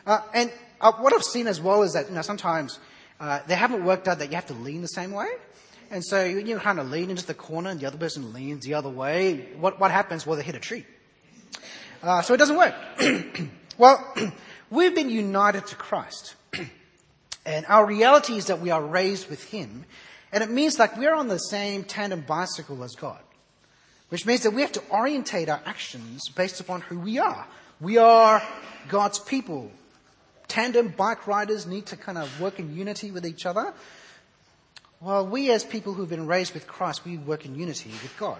uh, 0.06 0.20
and 0.34 0.50
uh, 0.80 0.92
what 0.94 1.12
I've 1.12 1.22
seen 1.22 1.46
as 1.46 1.60
well 1.60 1.84
is 1.84 1.92
that, 1.92 2.08
you 2.08 2.14
know, 2.14 2.22
sometimes 2.22 2.80
uh, 3.20 3.40
they 3.46 3.54
haven't 3.54 3.84
worked 3.84 4.08
out 4.08 4.18
that 4.18 4.30
you 4.30 4.34
have 4.34 4.46
to 4.46 4.54
lean 4.54 4.82
the 4.82 4.88
same 4.88 5.12
way. 5.12 5.28
And 5.90 6.04
so 6.04 6.24
you, 6.24 6.56
kind 6.58 6.78
of 6.78 6.88
lean 6.88 7.10
into 7.10 7.26
the 7.26 7.34
corner 7.34 7.70
and 7.70 7.80
the 7.80 7.86
other 7.86 7.98
person 7.98 8.32
leans 8.32 8.64
the 8.64 8.74
other 8.74 8.88
way. 8.88 9.48
What, 9.58 9.80
what 9.80 9.90
happens? 9.90 10.24
Well, 10.24 10.36
they 10.36 10.44
hit 10.44 10.54
a 10.54 10.60
tree. 10.60 10.86
Uh, 12.00 12.22
so 12.22 12.32
it 12.32 12.36
doesn't 12.36 12.56
work. 12.56 12.74
well, 13.78 14.14
we've 14.70 14.94
been 14.94 15.10
united 15.10 15.66
to 15.66 15.74
Christ. 15.74 16.36
and 17.44 17.66
our 17.66 17.84
reality 17.84 18.36
is 18.36 18.46
that 18.46 18.60
we 18.60 18.70
are 18.70 18.82
raised 18.82 19.28
with 19.28 19.42
Him. 19.44 19.84
And 20.32 20.44
it 20.44 20.50
means 20.50 20.78
like 20.78 20.96
we're 20.96 21.14
on 21.14 21.26
the 21.26 21.38
same 21.38 21.82
tandem 21.82 22.20
bicycle 22.20 22.84
as 22.84 22.94
God. 22.94 23.20
Which 24.10 24.26
means 24.26 24.44
that 24.44 24.52
we 24.52 24.62
have 24.62 24.72
to 24.72 24.82
orientate 24.90 25.48
our 25.48 25.60
actions 25.66 26.28
based 26.28 26.60
upon 26.60 26.82
who 26.82 27.00
we 27.00 27.18
are. 27.18 27.46
We 27.80 27.98
are 27.98 28.42
God's 28.88 29.18
people. 29.18 29.72
Tandem 30.46 30.88
bike 30.96 31.26
riders 31.26 31.66
need 31.66 31.86
to 31.86 31.96
kind 31.96 32.18
of 32.18 32.40
work 32.40 32.60
in 32.60 32.74
unity 32.74 33.10
with 33.10 33.26
each 33.26 33.44
other. 33.44 33.72
Well, 35.02 35.26
we 35.26 35.50
as 35.50 35.64
people 35.64 35.94
who've 35.94 36.10
been 36.10 36.26
raised 36.26 36.52
with 36.52 36.66
Christ, 36.66 37.06
we 37.06 37.16
work 37.16 37.46
in 37.46 37.54
unity 37.54 37.88
with 37.90 38.14
God. 38.18 38.38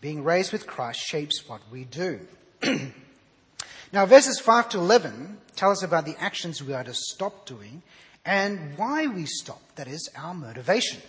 Being 0.00 0.24
raised 0.24 0.50
with 0.50 0.66
Christ 0.66 0.98
shapes 0.98 1.48
what 1.48 1.60
we 1.70 1.84
do. 1.84 2.18
now, 3.92 4.04
verses 4.04 4.40
5 4.40 4.70
to 4.70 4.78
11 4.78 5.38
tell 5.54 5.70
us 5.70 5.84
about 5.84 6.06
the 6.06 6.16
actions 6.18 6.60
we 6.60 6.72
are 6.72 6.82
to 6.82 6.92
stop 6.92 7.46
doing 7.46 7.82
and 8.24 8.76
why 8.76 9.06
we 9.06 9.26
stop. 9.26 9.62
That 9.76 9.86
is, 9.86 10.10
our 10.16 10.34
motivation. 10.34 11.00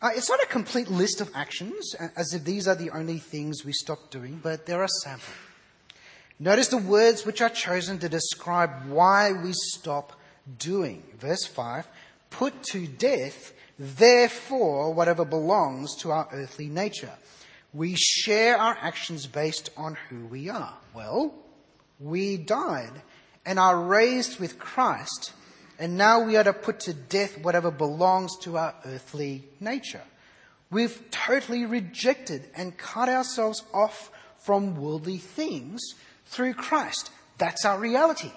Uh, 0.00 0.10
it's 0.16 0.30
not 0.30 0.42
a 0.42 0.46
complete 0.46 0.88
list 0.90 1.20
of 1.20 1.30
actions, 1.34 1.94
as 2.16 2.32
if 2.32 2.44
these 2.44 2.66
are 2.66 2.74
the 2.74 2.90
only 2.90 3.18
things 3.18 3.66
we 3.66 3.72
stop 3.72 4.10
doing, 4.10 4.40
but 4.42 4.64
there 4.64 4.82
are 4.82 4.88
sample. 5.02 5.34
Notice 6.38 6.68
the 6.68 6.78
words 6.78 7.26
which 7.26 7.42
are 7.42 7.50
chosen 7.50 7.98
to 7.98 8.08
describe 8.08 8.88
why 8.88 9.32
we 9.32 9.52
stop 9.52 10.18
doing. 10.58 11.02
Verse 11.18 11.44
5 11.44 11.86
Put 12.38 12.62
to 12.72 12.86
death, 12.86 13.52
therefore, 13.78 14.92
whatever 14.92 15.24
belongs 15.24 15.96
to 15.96 16.10
our 16.10 16.28
earthly 16.32 16.68
nature 16.68 17.12
we 17.74 17.96
share 17.96 18.56
our 18.56 18.78
actions 18.80 19.26
based 19.26 19.70
on 19.76 19.98
who 20.08 20.24
we 20.26 20.48
are. 20.48 20.74
Well, 20.94 21.34
we 21.98 22.36
died 22.36 22.92
and 23.44 23.58
are 23.58 23.78
raised 23.78 24.38
with 24.38 24.58
Christ, 24.58 25.32
and 25.78 25.98
now 25.98 26.22
we 26.22 26.36
are 26.36 26.44
to 26.44 26.52
put 26.52 26.80
to 26.80 26.94
death 26.94 27.36
whatever 27.42 27.72
belongs 27.72 28.38
to 28.42 28.56
our 28.56 28.74
earthly 28.86 29.44
nature. 29.58 30.02
We've 30.70 31.02
totally 31.10 31.66
rejected 31.66 32.48
and 32.56 32.78
cut 32.78 33.08
ourselves 33.08 33.64
off 33.74 34.10
from 34.38 34.76
worldly 34.76 35.18
things 35.18 35.82
through 36.26 36.54
Christ. 36.54 37.10
That's 37.38 37.64
our 37.64 37.78
reality. 37.78 38.32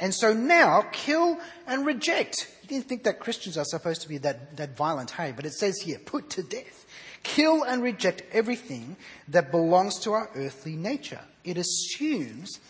And 0.00 0.12
so 0.12 0.34
now, 0.34 0.82
kill 0.90 1.38
and 1.68 1.86
reject. 1.86 2.50
You 2.64 2.68
didn't 2.68 2.88
think 2.88 3.04
that 3.04 3.20
Christians 3.20 3.56
are 3.58 3.64
supposed 3.64 4.02
to 4.02 4.08
be 4.08 4.18
that, 4.18 4.56
that 4.56 4.76
violent, 4.76 5.12
hey, 5.12 5.32
but 5.36 5.44
it 5.44 5.52
says 5.52 5.80
here, 5.82 5.98
put 5.98 6.30
to 6.30 6.42
death 6.42 6.84
kill 7.24 7.64
and 7.64 7.82
reject 7.82 8.22
everything 8.30 8.96
that 9.28 9.50
belongs 9.50 9.98
to 10.00 10.12
our 10.12 10.30
earthly 10.36 10.76
nature. 10.76 11.20
It 11.42 11.58
assumes 11.58 12.60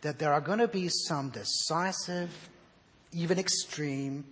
that 0.00 0.18
there 0.18 0.32
are 0.32 0.40
going 0.40 0.60
to 0.60 0.68
be 0.68 0.88
some 0.88 1.28
decisive, 1.28 2.30
even 3.12 3.38
extreme, 3.38 4.24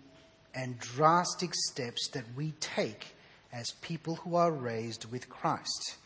and 0.55 0.79
drastic 0.79 1.51
steps 1.55 2.09
that 2.15 2.25
we 2.35 2.53
take 2.61 3.09
as 3.53 3.73
people 3.83 4.17
who 4.17 4.37
are 4.37 4.51
raised 4.51 5.11
with 5.11 5.29
Christ. 5.29 5.97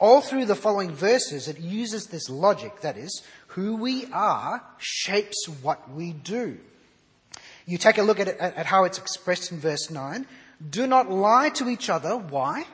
All 0.00 0.20
through 0.20 0.46
the 0.46 0.56
following 0.56 0.90
verses, 0.90 1.46
it 1.46 1.60
uses 1.60 2.06
this 2.06 2.28
logic 2.28 2.80
that 2.80 2.96
is, 2.96 3.22
who 3.48 3.76
we 3.76 4.06
are 4.06 4.64
shapes 4.78 5.46
what 5.62 5.90
we 5.92 6.12
do. 6.12 6.58
You 7.66 7.78
take 7.78 7.98
a 7.98 8.02
look 8.02 8.20
at, 8.20 8.28
at 8.28 8.66
how 8.66 8.84
it's 8.84 8.98
expressed 8.98 9.50
in 9.50 9.58
verse 9.58 9.90
9. 9.90 10.26
Do 10.70 10.86
not 10.86 11.10
lie 11.10 11.48
to 11.50 11.68
each 11.68 11.88
other. 11.88 12.16
Why? 12.16 12.66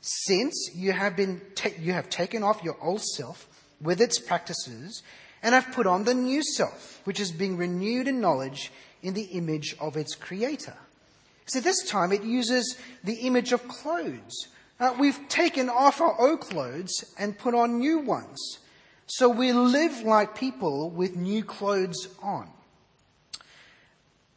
Since 0.00 0.70
you 0.74 0.92
have, 0.92 1.16
been 1.16 1.40
ta- 1.54 1.70
you 1.78 1.92
have 1.92 2.10
taken 2.10 2.42
off 2.42 2.62
your 2.62 2.76
old 2.82 3.02
self 3.02 3.48
with 3.80 4.00
its 4.00 4.18
practices 4.18 5.02
and 5.42 5.54
have 5.54 5.72
put 5.72 5.86
on 5.86 6.04
the 6.04 6.14
new 6.14 6.42
self, 6.42 7.00
which 7.04 7.20
is 7.20 7.32
being 7.32 7.56
renewed 7.56 8.08
in 8.08 8.20
knowledge 8.20 8.72
in 9.02 9.14
the 9.14 9.24
image 9.24 9.76
of 9.80 9.96
its 9.96 10.14
creator. 10.14 10.76
So 11.46 11.60
this 11.60 11.88
time 11.88 12.12
it 12.12 12.22
uses 12.22 12.76
the 13.02 13.14
image 13.14 13.52
of 13.52 13.66
clothes. 13.68 14.48
Uh, 14.78 14.94
we've 14.98 15.28
taken 15.28 15.68
off 15.68 16.00
our 16.00 16.20
old 16.20 16.40
clothes 16.40 17.14
and 17.18 17.38
put 17.38 17.54
on 17.54 17.78
new 17.78 17.98
ones. 17.98 18.58
So 19.06 19.28
we 19.28 19.52
live 19.52 20.00
like 20.00 20.36
people 20.36 20.90
with 20.90 21.16
new 21.16 21.44
clothes 21.44 22.08
on. 22.22 22.48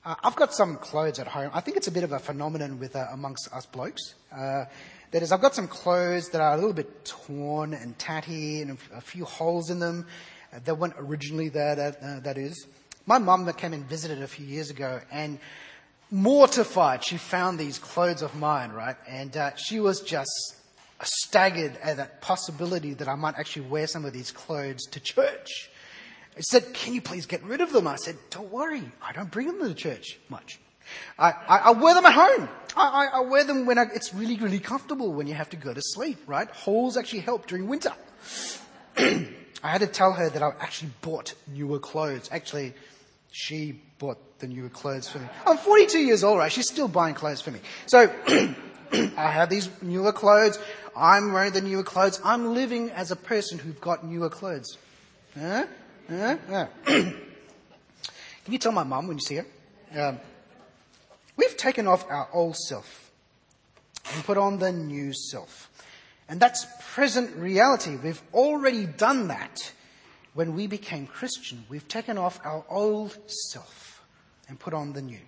Uh, 0.06 0.14
I've 0.24 0.36
got 0.36 0.54
some 0.54 0.76
clothes 0.76 1.18
at 1.18 1.26
home. 1.26 1.50
I 1.52 1.62
think 1.62 1.78
it's 1.78 1.88
a 1.88 1.92
bit 1.92 2.04
of 2.04 2.12
a 2.12 2.20
phenomenon 2.20 2.78
with 2.78 2.96
uh, 2.96 3.08
amongst 3.12 3.52
us 3.52 3.66
blokes. 3.66 4.14
Uh, 4.32 4.66
that 5.10 5.24
is, 5.24 5.32
I've 5.32 5.42
got 5.42 5.56
some 5.56 5.68
clothes 5.68 6.30
that 6.30 6.42
are 6.42 6.54
a 6.54 6.56
little 6.56 6.74
bit 6.74 7.06
torn 7.06 7.74
and 7.74 7.98
tatty 7.98 8.62
and 8.62 8.78
a 8.94 9.02
few 9.02 9.26
holes 9.26 9.72
in 9.72 9.80
them 9.80 10.06
uh, 10.54 10.60
that 10.64 10.78
weren't 10.78 10.94
originally 11.00 11.50
there. 11.50 11.74
That, 11.74 12.04
uh, 12.04 12.20
that 12.20 12.38
is, 12.38 12.68
my 13.08 13.18
mum 13.18 13.52
came 13.54 13.74
and 13.74 13.84
visited 13.86 14.22
a 14.22 14.28
few 14.28 14.46
years 14.46 14.70
ago 14.70 15.02
and 15.12 15.40
mortified, 16.12 17.04
she 17.04 17.18
found 17.18 17.58
these 17.58 17.80
clothes 17.80 18.22
of 18.22 18.36
mine, 18.36 18.74
right, 18.74 18.98
and 19.08 19.36
uh, 19.36 19.56
she 19.56 19.80
was 19.80 20.02
just 20.02 20.56
staggered 21.02 21.76
at 21.82 21.98
that 21.98 22.22
possibility 22.22 22.94
that 22.94 23.08
I 23.08 23.16
might 23.16 23.40
actually 23.40 23.66
wear 23.68 23.88
some 23.88 24.06
of 24.06 24.14
these 24.14 24.32
clothes 24.32 24.84
to 24.92 25.00
church. 25.00 25.72
He 26.36 26.44
said, 26.44 26.74
Can 26.74 26.94
you 26.94 27.02
please 27.02 27.26
get 27.26 27.44
rid 27.44 27.62
of 27.62 27.72
them? 27.72 27.88
I 27.88 27.96
said, 27.96 28.18
Don't 28.30 28.52
worry, 28.52 28.84
I 29.02 29.12
don't 29.14 29.32
bring 29.32 29.48
them 29.48 29.60
to 29.60 29.68
the 29.68 29.74
church 29.74 30.18
much. 30.30 30.60
I, 31.18 31.32
I, 31.32 31.58
I 31.58 31.72
wear 31.72 31.96
them 31.96 32.06
at 32.06 32.14
home. 32.14 32.50
I, 32.78 33.08
I 33.14 33.20
wear 33.22 33.44
them 33.44 33.66
when 33.66 33.78
it's 33.78 34.14
really, 34.14 34.38
really 34.38 34.60
comfortable 34.60 35.14
when 35.14 35.28
you 35.28 35.34
have 35.34 35.50
to 35.52 35.56
go 35.56 35.74
to 35.74 35.82
sleep, 35.82 36.20
right? 36.28 36.50
Holes 36.50 36.98
actually 36.98 37.22
help 37.22 37.48
during 37.48 37.68
winter. 37.68 37.94
I 38.98 39.28
had 39.64 39.82
to 39.82 39.88
tell 39.88 40.14
her 40.14 40.30
that 40.30 40.44
I 40.44 40.50
actually 40.60 40.92
bought 41.02 41.34
newer 41.48 41.80
clothes. 41.80 42.30
Actually, 42.32 42.74
she 43.32 43.82
bought 43.98 44.40
the 44.40 44.48
newer 44.48 44.70
clothes 44.70 45.10
for 45.10 45.20
me. 45.20 45.26
I'm 45.46 45.58
42 45.58 46.00
years 46.00 46.24
old, 46.24 46.38
right? 46.38 46.52
She's 46.52 46.70
still 46.70 46.88
buying 46.88 47.16
clothes 47.16 47.42
for 47.42 47.52
me. 47.52 47.60
So, 47.88 48.14
I 48.92 49.32
have 49.32 49.50
these 49.50 49.70
newer 49.82 50.12
clothes. 50.12 50.60
I'm 50.96 51.34
wearing 51.34 51.54
the 51.54 51.62
newer 51.62 51.84
clothes. 51.84 52.22
I'm 52.24 52.54
living 52.54 52.92
as 52.92 53.12
a 53.12 53.16
person 53.16 53.58
who's 53.58 53.76
got 53.76 54.06
newer 54.06 54.30
clothes. 54.30 54.78
Huh? 55.38 55.66
Can 56.86 57.16
you 58.48 58.60
tell 58.60 58.72
my 58.72 58.84
mum 58.84 59.08
when 59.08 59.18
you 59.18 59.24
see 59.24 59.36
her? 59.36 59.46
Um, 60.00 60.20
we've 61.36 61.58
taken 61.58 61.88
off 61.88 62.06
our 62.10 62.30
old 62.32 62.56
self 62.56 63.12
and 64.14 64.24
put 64.24 64.38
on 64.38 64.60
the 64.60 64.72
new 64.72 65.14
self. 65.14 65.72
And 66.30 66.40
that's 66.40 66.68
present 66.94 67.36
reality. 67.36 67.96
We've 67.96 68.22
already 68.34 68.86
done 68.86 69.30
that 69.30 69.72
when 70.36 70.54
we 70.54 70.68
became 70.68 71.08
Christian. 71.08 71.66
We've 71.70 71.88
taken 71.88 72.20
off 72.20 72.40
our 72.44 72.64
old 72.70 73.18
self 73.26 74.04
and 74.48 74.60
put 74.60 74.76
on 74.76 74.94
the 74.94 75.02
new. 75.02 75.20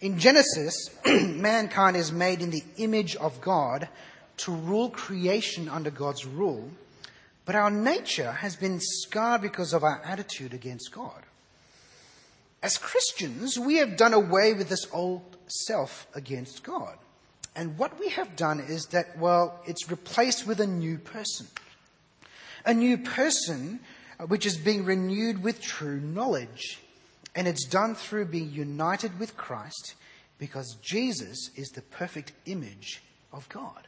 In 0.00 0.20
Genesis, 0.20 0.90
mankind 1.04 1.96
is 1.96 2.12
made 2.12 2.42
in 2.42 2.50
the 2.50 2.62
image 2.76 3.16
of 3.16 3.40
God 3.40 3.88
to 4.38 4.52
rule 4.52 4.90
creation 4.90 5.68
under 5.68 5.90
God's 5.90 6.24
rule 6.24 6.70
but 7.48 7.56
our 7.56 7.70
nature 7.70 8.30
has 8.30 8.56
been 8.56 8.78
scarred 8.78 9.40
because 9.40 9.72
of 9.72 9.82
our 9.82 10.02
attitude 10.04 10.52
against 10.52 10.92
God. 10.92 11.22
As 12.62 12.76
Christians, 12.76 13.58
we 13.58 13.76
have 13.76 13.96
done 13.96 14.12
away 14.12 14.52
with 14.52 14.68
this 14.68 14.86
old 14.92 15.22
self 15.46 16.06
against 16.14 16.62
God. 16.62 16.98
And 17.56 17.78
what 17.78 17.98
we 17.98 18.10
have 18.10 18.36
done 18.36 18.60
is 18.60 18.84
that, 18.90 19.16
well, 19.16 19.62
it's 19.66 19.90
replaced 19.90 20.46
with 20.46 20.60
a 20.60 20.66
new 20.66 20.98
person. 20.98 21.46
A 22.66 22.74
new 22.74 22.98
person 22.98 23.80
uh, 24.20 24.26
which 24.26 24.44
is 24.44 24.58
being 24.58 24.84
renewed 24.84 25.42
with 25.42 25.62
true 25.62 26.00
knowledge. 26.02 26.80
And 27.34 27.48
it's 27.48 27.64
done 27.64 27.94
through 27.94 28.26
being 28.26 28.52
united 28.52 29.18
with 29.18 29.38
Christ 29.38 29.94
because 30.38 30.76
Jesus 30.82 31.48
is 31.56 31.70
the 31.70 31.80
perfect 31.80 32.32
image 32.44 33.02
of 33.32 33.48
God 33.48 33.87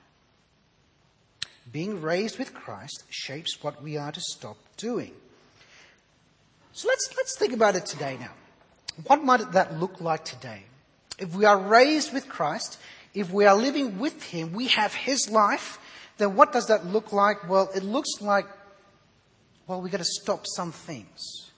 being 1.72 2.00
raised 2.00 2.38
with 2.38 2.54
Christ 2.54 3.04
shapes 3.11 3.62
what 3.62 3.83
we 3.83 3.96
are 3.96 4.12
to 4.12 4.20
stop 4.20 4.56
doing. 4.76 5.12
So 6.72 6.88
let's, 6.88 7.09
let's 7.16 7.38
think 7.38 7.52
about 7.52 7.76
it 7.76 7.87
today 7.87 8.16
now. 8.20 8.33
What 9.06 9.24
might 9.24 9.52
that 9.52 9.78
look 9.78 10.00
like 10.00 10.24
today? 10.24 10.64
If 11.18 11.35
we 11.35 11.44
are 11.44 11.59
raised 11.59 12.12
with 12.12 12.28
Christ, 12.28 12.78
if 13.14 13.30
we 13.30 13.44
are 13.44 13.56
living 13.56 13.98
with 13.98 14.22
Him, 14.22 14.52
we 14.52 14.68
have 14.68 14.94
His 14.94 15.30
life, 15.30 15.78
then 16.18 16.37
what 16.37 16.52
does 16.52 16.66
that 16.66 16.87
look 16.87 17.12
like? 17.12 17.48
Well, 17.48 17.70
it 17.74 17.83
looks 17.83 18.20
like 18.20 18.46
well, 19.70 19.80
we've 19.80 19.92
got 19.92 19.98
to 19.98 20.04
stop 20.04 20.48
some 20.48 20.72
things. 20.72 21.52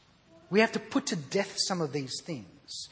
We 0.51 0.61
have 0.61 0.73
to 0.73 0.79
put 0.79 1.07
to 1.07 1.17
death 1.17 1.55
some 1.57 1.81
of 1.81 1.95
these 1.95 2.21
things. 2.23 2.91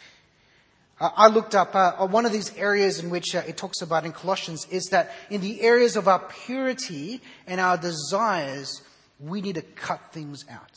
Uh, 1.00 1.10
I 1.16 1.28
looked 1.28 1.54
up 1.54 1.74
uh, 1.74 2.06
one 2.06 2.26
of 2.26 2.32
these 2.32 2.54
areas 2.56 2.98
in 2.98 3.08
which 3.08 3.34
uh, 3.34 3.42
it 3.48 3.56
talks 3.56 3.80
about 3.80 4.04
in 4.04 4.12
Colossians 4.12 4.66
is 4.70 4.84
that 4.90 5.12
in 5.30 5.40
the 5.40 5.62
areas 5.62 5.96
of 5.96 6.06
our 6.06 6.18
purity 6.44 7.22
and 7.46 7.58
our 7.58 7.78
desires, 7.78 8.82
we 9.18 9.40
need 9.40 9.54
to 9.54 9.62
cut 9.62 10.12
things 10.12 10.44
out. 10.50 10.76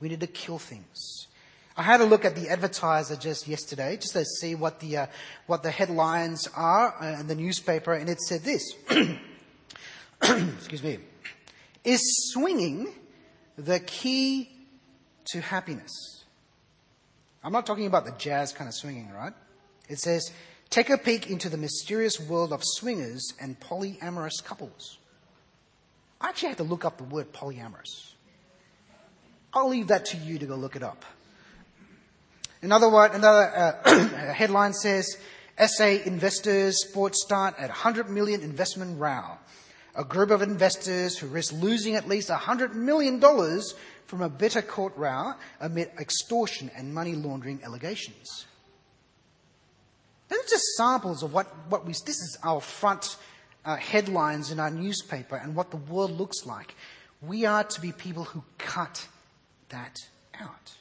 We 0.00 0.08
need 0.08 0.20
to 0.20 0.26
kill 0.26 0.58
things. 0.58 1.28
I 1.76 1.82
had 1.82 2.00
a 2.00 2.04
look 2.04 2.24
at 2.24 2.34
the 2.34 2.48
advertiser 2.48 3.14
just 3.14 3.46
yesterday, 3.46 3.96
just 3.96 4.12
to 4.14 4.24
see 4.24 4.56
what 4.56 4.80
the, 4.80 4.96
uh, 4.96 5.06
what 5.46 5.62
the 5.62 5.70
headlines 5.70 6.48
are 6.56 6.94
in 7.20 7.28
the 7.28 7.36
newspaper, 7.36 7.94
and 7.94 8.10
it 8.10 8.20
said 8.20 8.42
this. 8.42 8.74
Excuse 10.22 10.82
me. 10.82 10.98
Is 11.84 12.00
swinging 12.32 12.88
the 13.56 13.78
key 13.78 14.50
to 15.26 15.40
happiness? 15.40 16.24
I'm 17.42 17.52
not 17.52 17.66
talking 17.66 17.86
about 17.86 18.04
the 18.04 18.12
jazz 18.12 18.52
kind 18.52 18.68
of 18.68 18.74
swinging, 18.74 19.10
right? 19.12 19.32
It 19.90 19.98
says, 19.98 20.30
take 20.70 20.88
a 20.88 20.96
peek 20.96 21.28
into 21.28 21.48
the 21.48 21.56
mysterious 21.56 22.20
world 22.20 22.52
of 22.52 22.62
swingers 22.64 23.34
and 23.40 23.58
polyamorous 23.58 24.42
couples. 24.42 24.98
I 26.20 26.28
actually 26.28 26.50
had 26.50 26.58
to 26.58 26.64
look 26.64 26.84
up 26.84 26.98
the 26.98 27.04
word 27.04 27.32
polyamorous. 27.32 28.12
I'll 29.52 29.68
leave 29.68 29.88
that 29.88 30.06
to 30.06 30.16
you 30.16 30.38
to 30.38 30.46
go 30.46 30.54
look 30.54 30.76
it 30.76 30.84
up. 30.84 31.04
Another 32.62 32.88
word, 32.88 33.14
another 33.14 33.80
uh, 33.84 34.08
headline 34.32 34.74
says, 34.74 35.16
SA 35.58 35.86
investors 36.06 36.86
sports 36.88 37.20
start 37.24 37.54
at 37.58 37.68
100 37.68 38.08
million 38.08 38.42
investment 38.42 39.00
row. 39.00 39.38
A 39.96 40.04
group 40.04 40.30
of 40.30 40.40
investors 40.40 41.18
who 41.18 41.26
risk 41.26 41.52
losing 41.52 41.96
at 41.96 42.06
least 42.06 42.28
$100 42.28 42.74
million 42.74 43.20
from 44.06 44.22
a 44.22 44.28
bitter 44.28 44.62
court 44.62 44.96
row 44.96 45.32
amid 45.60 45.90
extortion 45.98 46.70
and 46.76 46.94
money 46.94 47.14
laundering 47.14 47.60
allegations. 47.64 48.46
These 50.30 50.38
are 50.38 50.48
just 50.48 50.64
samples 50.76 51.22
of 51.22 51.32
what, 51.32 51.46
what 51.68 51.84
we, 51.84 51.92
this 51.92 52.20
is 52.20 52.38
our 52.44 52.60
front 52.60 53.16
uh, 53.64 53.76
headlines 53.76 54.50
in 54.50 54.60
our 54.60 54.70
newspaper 54.70 55.36
and 55.36 55.54
what 55.54 55.70
the 55.70 55.76
world 55.76 56.12
looks 56.12 56.46
like. 56.46 56.74
We 57.20 57.44
are 57.44 57.64
to 57.64 57.80
be 57.80 57.92
people 57.92 58.24
who 58.24 58.42
cut 58.56 59.06
that 59.70 59.98
out. 60.40 60.72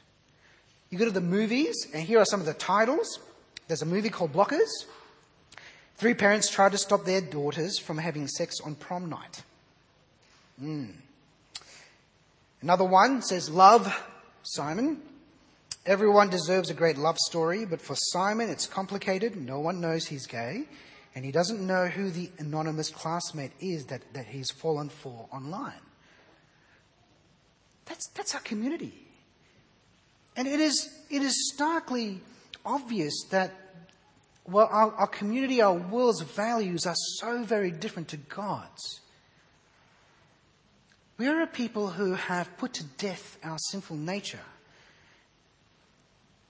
You 0.90 0.98
go 0.98 1.06
to 1.06 1.12
the 1.12 1.22
movies, 1.22 1.88
and 1.94 2.04
here 2.04 2.20
are 2.20 2.26
some 2.26 2.40
of 2.40 2.46
the 2.46 2.54
titles. 2.54 3.20
There's 3.68 3.82
a 3.82 3.86
movie 3.86 4.10
called 4.10 4.34
Blockers. 4.34 4.70
Three 5.98 6.14
parents 6.14 6.50
try 6.50 6.70
to 6.70 6.78
stop 6.78 7.04
their 7.04 7.22
daughters 7.22 7.78
from 7.78 7.98
having 7.98 8.28
sex 8.28 8.62
on 8.62 8.76
prom 8.76 9.10
night. 9.10 9.44
Mm. 10.62 10.94
Another 12.62 12.86
one 12.86 13.22
says, 13.22 13.50
Love, 13.50 13.94
Simon. 14.44 15.02
Everyone 15.86 16.30
deserves 16.30 16.70
a 16.70 16.74
great 16.74 16.98
love 16.98 17.18
story, 17.18 17.66
but 17.66 17.82
for 17.82 17.96
Simon, 17.96 18.50
it's 18.50 18.66
complicated. 18.66 19.36
No 19.36 19.60
one 19.60 19.80
knows 19.80 20.06
he's 20.06 20.28
gay, 20.28 20.66
and 21.16 21.24
he 21.24 21.32
doesn't 21.32 21.66
know 21.66 21.88
who 21.88 22.10
the 22.10 22.30
anonymous 22.38 22.90
classmate 22.90 23.54
is 23.60 23.86
that, 23.86 24.02
that 24.14 24.26
he's 24.26 24.52
fallen 24.52 24.90
for 24.90 25.28
online. 25.32 25.82
That's, 27.86 28.08
that's 28.10 28.36
our 28.36 28.42
community. 28.42 28.94
And 30.36 30.48
it 30.48 30.60
is, 30.60 30.90
it 31.10 31.22
is 31.22 31.52
starkly 31.54 32.22
obvious 32.66 33.14
that, 33.32 33.52
well, 34.46 34.68
our, 34.72 34.94
our 34.94 35.08
community, 35.08 35.62
our 35.62 35.74
world's 35.74 36.22
values 36.22 36.86
are 36.86 36.96
so 36.96 37.44
very 37.44 37.72
different 37.72 38.10
to 38.10 38.18
God's. 38.18 39.02
We 41.18 41.28
are 41.28 41.42
a 41.42 41.48
people 41.48 41.90
who 41.90 42.14
have 42.14 42.58
put 42.58 42.74
to 42.76 42.84
death 42.98 43.38
our 43.44 43.58
sinful 43.72 43.98
nature. 43.98 44.40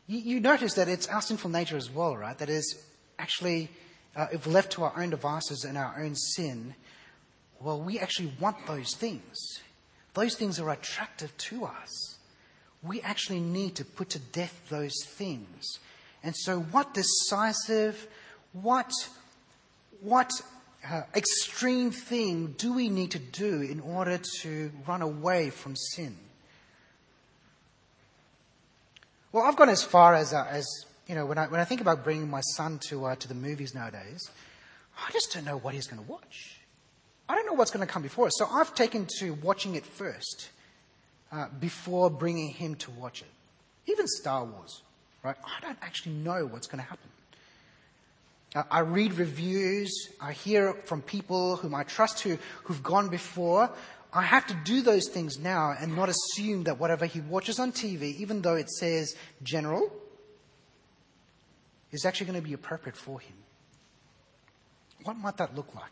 You, 0.09 0.17
you 0.17 0.39
notice 0.39 0.73
that 0.73 0.89
it's 0.89 1.07
our 1.07 1.21
sinful 1.21 1.51
nature 1.51 1.77
as 1.77 1.91
well, 1.91 2.17
right? 2.17 2.35
That 2.35 2.49
is 2.49 2.83
actually, 3.19 3.69
uh, 4.15 4.25
if 4.33 4.47
left 4.47 4.71
to 4.71 4.83
our 4.83 4.93
own 4.97 5.11
devices 5.11 5.63
and 5.63 5.77
our 5.77 6.01
own 6.01 6.15
sin, 6.15 6.73
well, 7.61 7.79
we 7.79 7.99
actually 7.99 8.33
want 8.39 8.65
those 8.65 8.95
things. 8.95 9.59
Those 10.15 10.33
things 10.33 10.59
are 10.59 10.71
attractive 10.71 11.37
to 11.37 11.65
us. 11.65 12.17
We 12.81 13.01
actually 13.01 13.39
need 13.39 13.75
to 13.75 13.85
put 13.85 14.09
to 14.09 14.19
death 14.19 14.63
those 14.69 14.95
things. 15.05 15.77
And 16.23 16.35
so, 16.35 16.59
what 16.59 16.95
decisive, 16.95 18.07
what, 18.53 18.91
what 20.01 20.31
uh, 20.89 21.03
extreme 21.15 21.91
thing 21.91 22.55
do 22.57 22.73
we 22.73 22.89
need 22.89 23.11
to 23.11 23.19
do 23.19 23.61
in 23.61 23.79
order 23.81 24.19
to 24.41 24.71
run 24.87 25.03
away 25.03 25.51
from 25.51 25.75
sin? 25.75 26.17
Well, 29.31 29.43
I've 29.43 29.55
gone 29.55 29.69
as 29.69 29.83
far 29.83 30.15
as, 30.15 30.33
uh, 30.33 30.47
as 30.49 30.65
you 31.07 31.13
know, 31.13 31.27
when 31.27 31.37
I, 31.37 31.47
when 31.47 31.59
I 31.59 31.63
think 31.63 31.81
about 31.81 32.03
bringing 32.03 32.27
my 32.27 32.41
son 32.41 32.79
to, 32.89 33.05
uh, 33.05 33.15
to 33.17 33.27
the 33.27 33.35
movies 33.35 33.75
nowadays, 33.75 34.31
I 34.97 35.11
just 35.11 35.31
don't 35.31 35.45
know 35.45 35.57
what 35.57 35.75
he's 35.75 35.85
going 35.85 36.03
to 36.03 36.11
watch. 36.11 36.59
I 37.27 37.35
don't 37.35 37.45
know 37.45 37.53
what's 37.53 37.69
going 37.69 37.85
to 37.85 37.91
come 37.91 38.01
before 38.01 38.25
us. 38.25 38.33
So 38.37 38.47
I've 38.51 38.73
taken 38.73 39.05
to 39.19 39.35
watching 39.35 39.75
it 39.75 39.85
first 39.85 40.49
uh, 41.31 41.45
before 41.59 42.09
bringing 42.09 42.49
him 42.49 42.73
to 42.77 42.91
watch 42.91 43.21
it. 43.21 43.27
Even 43.85 44.07
Star 44.07 44.43
Wars, 44.43 44.81
right? 45.21 45.35
I 45.43 45.63
don't 45.63 45.77
actually 45.83 46.13
know 46.13 46.47
what's 46.47 46.65
going 46.65 46.83
to 46.83 46.89
happen. 46.89 47.09
Uh, 48.55 48.63
I 48.71 48.79
read 48.79 49.13
reviews. 49.13 50.09
I 50.19 50.33
hear 50.33 50.73
from 50.73 51.03
people 51.03 51.57
whom 51.57 51.75
I 51.75 51.83
trust 51.83 52.21
who, 52.21 52.39
who've 52.63 52.81
gone 52.81 53.09
before. 53.09 53.69
I 54.11 54.23
have 54.23 54.47
to 54.47 54.53
do 54.65 54.81
those 54.81 55.07
things 55.07 55.37
now 55.37 55.75
and 55.79 55.95
not 55.95 56.09
assume 56.09 56.63
that 56.63 56.79
whatever 56.79 57.05
he 57.05 57.21
watches 57.21 57.59
on 57.59 57.71
TV, 57.71 58.15
even 58.17 58.41
though 58.41 58.55
it 58.55 58.69
says 58.69 59.15
general, 59.43 59.91
is 61.91 62.05
actually 62.05 62.27
going 62.27 62.41
to 62.41 62.47
be 62.47 62.53
appropriate 62.53 62.97
for 62.97 63.19
him. 63.19 63.33
What 65.03 65.17
might 65.17 65.37
that 65.37 65.55
look 65.55 65.73
like? 65.75 65.91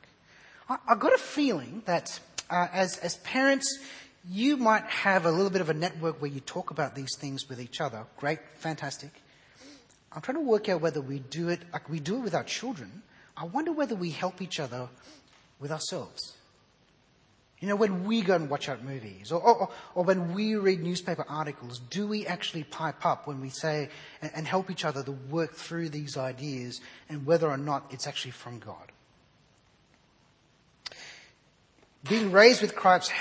I, 0.69 0.77
have 0.87 0.99
got 0.99 1.13
a 1.13 1.17
feeling 1.17 1.83
that 1.85 2.19
uh, 2.49 2.67
as, 2.73 2.97
as 2.97 3.17
parents, 3.17 3.79
you 4.29 4.57
might 4.57 4.83
have 4.83 5.25
a 5.25 5.31
little 5.31 5.49
bit 5.49 5.61
of 5.61 5.69
a 5.69 5.73
network 5.73 6.21
where 6.21 6.31
you 6.31 6.39
talk 6.41 6.71
about 6.71 6.95
these 6.95 7.15
things 7.17 7.47
with 7.47 7.61
each 7.61 7.79
other. 7.79 8.05
Great, 8.17 8.39
fantastic. 8.55 9.11
I'm 10.11 10.21
trying 10.21 10.37
to 10.37 10.43
work 10.43 10.67
out 10.69 10.81
whether 10.81 11.01
we 11.01 11.19
do 11.19 11.49
it 11.49 11.61
like 11.71 11.89
we 11.89 11.99
do 11.99 12.17
it 12.17 12.21
with 12.21 12.33
our 12.33 12.43
children. 12.43 13.03
I 13.35 13.45
wonder 13.45 13.71
whether 13.71 13.95
we 13.95 14.09
help 14.09 14.41
each 14.41 14.59
other 14.59 14.89
with 15.59 15.71
ourselves. 15.71 16.36
You 17.59 17.67
know, 17.67 17.75
when 17.75 18.03
we 18.03 18.21
go 18.21 18.35
and 18.35 18.51
watch 18.51 18.69
out 18.69 18.83
movies, 18.83 19.31
or, 19.31 19.41
or, 19.41 19.69
or, 19.95 20.03
when 20.03 20.35
we 20.35 20.55
read 20.55 20.79
newspaper 20.83 21.25
articles, 21.27 21.79
do 21.89 22.05
we 22.05 22.27
actually 22.27 22.63
pipe 22.63 23.03
up 23.03 23.25
when 23.25 23.41
we 23.41 23.49
say 23.49 23.89
and, 24.21 24.31
and 24.35 24.47
help 24.47 24.69
each 24.69 24.85
other 24.85 25.01
to 25.01 25.11
work 25.11 25.55
through 25.55 25.89
these 25.89 26.17
ideas 26.17 26.81
and 27.09 27.25
whether 27.25 27.49
or 27.49 27.57
not 27.57 27.87
it's 27.89 28.05
actually 28.05 28.31
from 28.31 28.59
God? 28.59 28.91
Being 32.07 32.31
raised 32.31 32.61
with 32.61 32.75
Christ, 32.75 33.11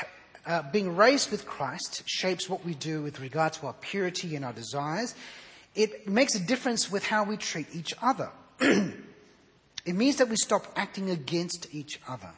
uh, 0.44 0.62
being 0.70 0.94
raised 0.94 1.31
with 1.31 1.46
Christ 1.46 2.03
shapes 2.05 2.49
what 2.49 2.62
we 2.62 2.75
do 2.75 3.03
with 3.03 3.20
regard 3.20 3.55
to 3.55 3.68
our 3.68 3.75
purity 3.75 4.37
and 4.37 4.44
our 4.44 4.53
desires. 4.53 5.14
It 5.75 6.07
makes 6.09 6.35
a 6.35 6.40
difference 6.40 6.92
with 6.92 7.07
how 7.07 7.25
we 7.25 7.38
treat 7.38 7.75
each 7.75 7.94
other. 8.03 8.31
it 8.61 9.94
means 9.94 10.16
that 10.16 10.29
we 10.29 10.37
stop 10.37 10.66
acting 10.77 11.09
against 11.09 11.75
each 11.75 11.99
other. 12.07 12.31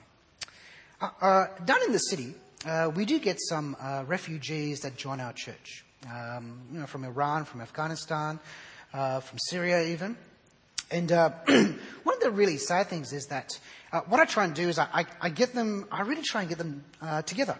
Uh, 1.00 1.10
uh, 1.20 1.46
down 1.64 1.78
in 1.86 1.92
the 1.92 1.98
city, 1.98 2.34
uh, 2.66 2.90
we 2.92 3.04
do 3.04 3.20
get 3.20 3.38
some 3.40 3.76
uh, 3.80 4.02
refugees 4.06 4.80
that 4.80 4.96
join 4.96 5.20
our 5.20 5.32
church. 5.32 5.84
Um, 6.12 6.60
you 6.72 6.80
know, 6.80 6.86
from 6.86 7.04
Iran, 7.04 7.44
from 7.44 7.60
Afghanistan, 7.60 8.40
uh, 8.92 9.20
from 9.20 9.38
Syria, 9.38 9.82
even. 9.84 10.16
And 10.90 11.12
uh, 11.12 11.30
one 11.46 12.16
of 12.16 12.20
the 12.20 12.32
really 12.32 12.56
sad 12.56 12.88
things 12.88 13.12
is 13.12 13.26
that 13.26 13.50
what 14.08 14.18
I 14.18 14.24
try 14.24 14.44
and 14.44 14.54
do 14.54 14.68
is 14.68 14.78
I, 14.78 14.88
I, 14.92 15.06
I, 15.20 15.28
get 15.28 15.54
them, 15.54 15.86
I 15.92 16.02
really 16.02 16.22
try 16.22 16.40
and 16.40 16.48
get 16.48 16.58
them 16.58 16.84
together. 17.26 17.56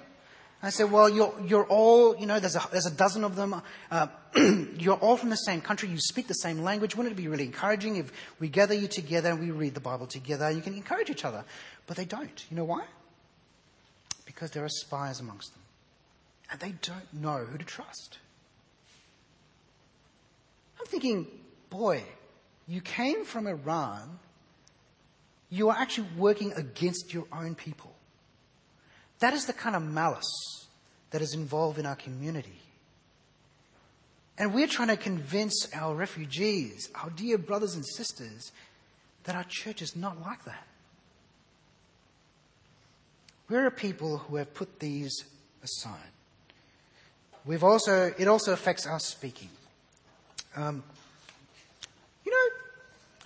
I 0.60 0.70
say, 0.70 0.82
well, 0.82 1.08
you're, 1.08 1.32
you're 1.46 1.66
all, 1.66 2.16
you 2.16 2.26
know, 2.26 2.40
there's 2.40 2.56
a, 2.56 2.68
there's 2.72 2.86
a 2.86 2.90
dozen 2.90 3.22
of 3.22 3.36
them. 3.36 3.62
Uh, 3.90 4.08
you're 4.76 4.96
all 4.96 5.16
from 5.16 5.30
the 5.30 5.36
same 5.36 5.60
country. 5.60 5.88
You 5.88 5.98
speak 5.98 6.26
the 6.26 6.34
same 6.34 6.62
language. 6.62 6.96
Wouldn't 6.96 7.12
it 7.12 7.16
be 7.16 7.28
really 7.28 7.44
encouraging 7.44 7.96
if 7.96 8.10
we 8.40 8.48
gather 8.48 8.74
you 8.74 8.88
together 8.88 9.30
and 9.30 9.38
we 9.38 9.52
read 9.52 9.74
the 9.74 9.80
Bible 9.80 10.08
together? 10.08 10.50
You 10.50 10.60
can 10.60 10.74
encourage 10.74 11.10
each 11.10 11.24
other. 11.24 11.44
But 11.86 11.96
they 11.96 12.04
don't. 12.04 12.44
You 12.50 12.56
know 12.56 12.64
why? 12.64 12.84
Because 14.38 14.52
there 14.52 14.64
are 14.64 14.68
spies 14.68 15.18
amongst 15.18 15.52
them. 15.52 15.62
And 16.48 16.60
they 16.60 16.72
don't 16.80 17.12
know 17.12 17.38
who 17.38 17.58
to 17.58 17.64
trust. 17.64 18.18
I'm 20.78 20.86
thinking, 20.86 21.26
boy, 21.70 22.04
you 22.68 22.80
came 22.80 23.24
from 23.24 23.48
Iran. 23.48 24.20
You 25.50 25.70
are 25.70 25.76
actually 25.76 26.06
working 26.16 26.52
against 26.52 27.12
your 27.12 27.24
own 27.32 27.56
people. 27.56 27.92
That 29.18 29.34
is 29.34 29.46
the 29.46 29.52
kind 29.52 29.74
of 29.74 29.82
malice 29.82 30.68
that 31.10 31.20
is 31.20 31.34
involved 31.34 31.80
in 31.80 31.84
our 31.84 31.96
community. 31.96 32.60
And 34.38 34.54
we're 34.54 34.68
trying 34.68 34.86
to 34.86 34.96
convince 34.96 35.66
our 35.74 35.96
refugees, 35.96 36.88
our 36.94 37.10
dear 37.10 37.38
brothers 37.38 37.74
and 37.74 37.84
sisters, 37.84 38.52
that 39.24 39.34
our 39.34 39.46
church 39.48 39.82
is 39.82 39.96
not 39.96 40.20
like 40.20 40.44
that. 40.44 40.67
We're 43.50 43.66
a 43.66 43.70
people 43.70 44.18
who 44.18 44.36
have 44.36 44.52
put 44.52 44.78
these 44.78 45.24
aside. 45.62 46.12
we've 47.46 47.64
also, 47.64 48.12
it 48.18 48.28
also 48.28 48.52
affects 48.52 48.86
our 48.86 49.00
speaking. 49.00 49.48
Um, 50.54 50.84
you 52.26 52.32
know, 52.32 52.56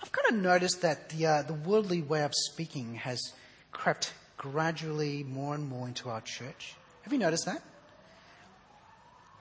I've 0.01 0.13
kind 0.13 0.37
of 0.37 0.41
noticed 0.41 0.81
that 0.81 1.09
the, 1.09 1.25
uh, 1.25 1.41
the 1.41 1.53
worldly 1.53 2.01
way 2.01 2.23
of 2.23 2.33
speaking 2.33 2.95
has 2.95 3.33
crept 3.73 4.13
gradually 4.37 5.23
more 5.23 5.55
and 5.55 5.67
more 5.67 5.89
into 5.89 6.09
our 6.09 6.21
church. 6.21 6.75
Have 7.01 7.11
you 7.11 7.19
noticed 7.19 7.45
that? 7.45 7.61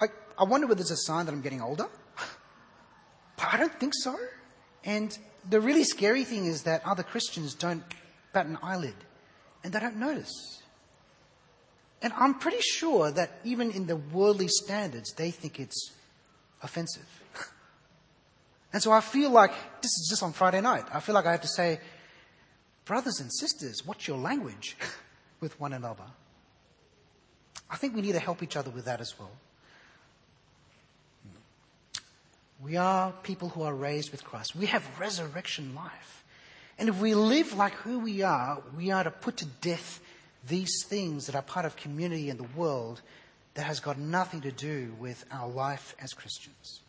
I, 0.01 0.07
I 0.37 0.45
wonder 0.45 0.67
whether 0.67 0.81
it's 0.81 0.91
a 0.91 0.97
sign 0.97 1.27
that 1.27 1.33
I'm 1.33 1.43
getting 1.43 1.63
older. 1.63 1.87
But 3.37 3.47
I 3.53 3.57
don't 3.57 3.79
think 3.79 3.93
so. 3.95 4.17
And 4.85 5.17
the 5.49 5.61
really 5.61 5.85
scary 5.85 6.25
thing 6.25 6.47
is 6.47 6.65
that 6.65 6.85
other 6.85 7.05
Christians 7.05 7.55
don't 7.55 7.85
bat 8.33 8.47
an 8.47 8.59
eyelid 8.65 8.97
and 9.63 9.73
they 9.73 9.79
don't 9.79 9.97
notice. 9.97 10.62
And 12.03 12.13
I'm 12.17 12.35
pretty 12.35 12.61
sure 12.61 13.13
that 13.13 13.31
even 13.45 13.71
in 13.71 13.87
the 13.87 13.97
worldly 13.97 14.49
standards, 14.49 15.13
they 15.13 15.31
think 15.31 15.61
it's 15.61 15.93
offensive. 16.61 17.07
and 18.73 18.83
so 18.83 18.91
I 18.91 19.01
feel 19.01 19.31
like 19.31 19.53
this 19.81 19.93
is 19.93 20.09
just 20.11 20.23
on 20.23 20.33
Friday 20.33 20.61
night. 20.61 20.85
I 20.93 20.99
feel 20.99 21.15
like 21.15 21.27
I 21.27 21.31
have 21.31 21.43
to 21.43 21.49
say, 21.49 21.79
brothers 22.85 23.21
and 23.21 23.33
sisters, 23.33 23.87
what's 23.87 24.09
your 24.09 24.19
language 24.19 24.77
with 25.41 25.59
one 25.61 25.73
another? 25.73 26.05
I 27.71 27.77
think 27.77 27.95
we 27.95 28.03
need 28.03 28.13
to 28.13 28.21
help 28.21 28.43
each 28.43 28.57
other 28.57 28.71
with 28.71 28.85
that 28.87 29.01
as 29.01 29.19
well. 29.19 29.31
We 32.63 32.77
are 32.77 33.13
people 33.23 33.49
who 33.49 33.63
are 33.63 33.75
raised 33.75 34.11
with 34.11 34.25
Christ. 34.25 34.55
We 34.55 34.67
have 34.67 34.89
resurrection 35.01 35.75
life. 35.75 36.25
And 36.79 36.89
if 36.89 37.01
we 37.01 37.15
live 37.15 37.55
like 37.55 37.73
who 37.75 38.01
we 38.01 38.23
are, 38.23 38.63
we 38.77 38.91
are 38.91 39.05
to 39.05 39.11
put 39.11 39.39
to 39.39 39.47
death 39.47 40.01
these 40.47 40.85
things 40.87 41.27
that 41.27 41.35
are 41.35 41.43
part 41.43 41.67
of 41.67 41.77
community 41.77 42.31
and 42.31 42.39
the 42.39 42.59
world 42.59 43.01
that 43.55 43.65
has 43.65 43.81
got 43.81 43.99
nothing 43.99 44.41
to 44.43 44.53
do 44.53 44.95
with 44.99 45.25
our 45.31 45.49
life 45.49 45.95
as 46.01 46.13
Christians. 46.13 46.81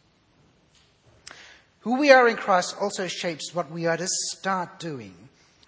Who 1.81 1.99
we 1.99 2.11
are 2.11 2.29
in 2.29 2.37
Christ 2.37 2.75
also 2.79 3.07
shapes 3.07 3.53
what 3.53 3.69
we 3.69 3.85
are 3.85 3.97
to 3.97 4.07
start 4.07 4.79
doing. 4.79 5.13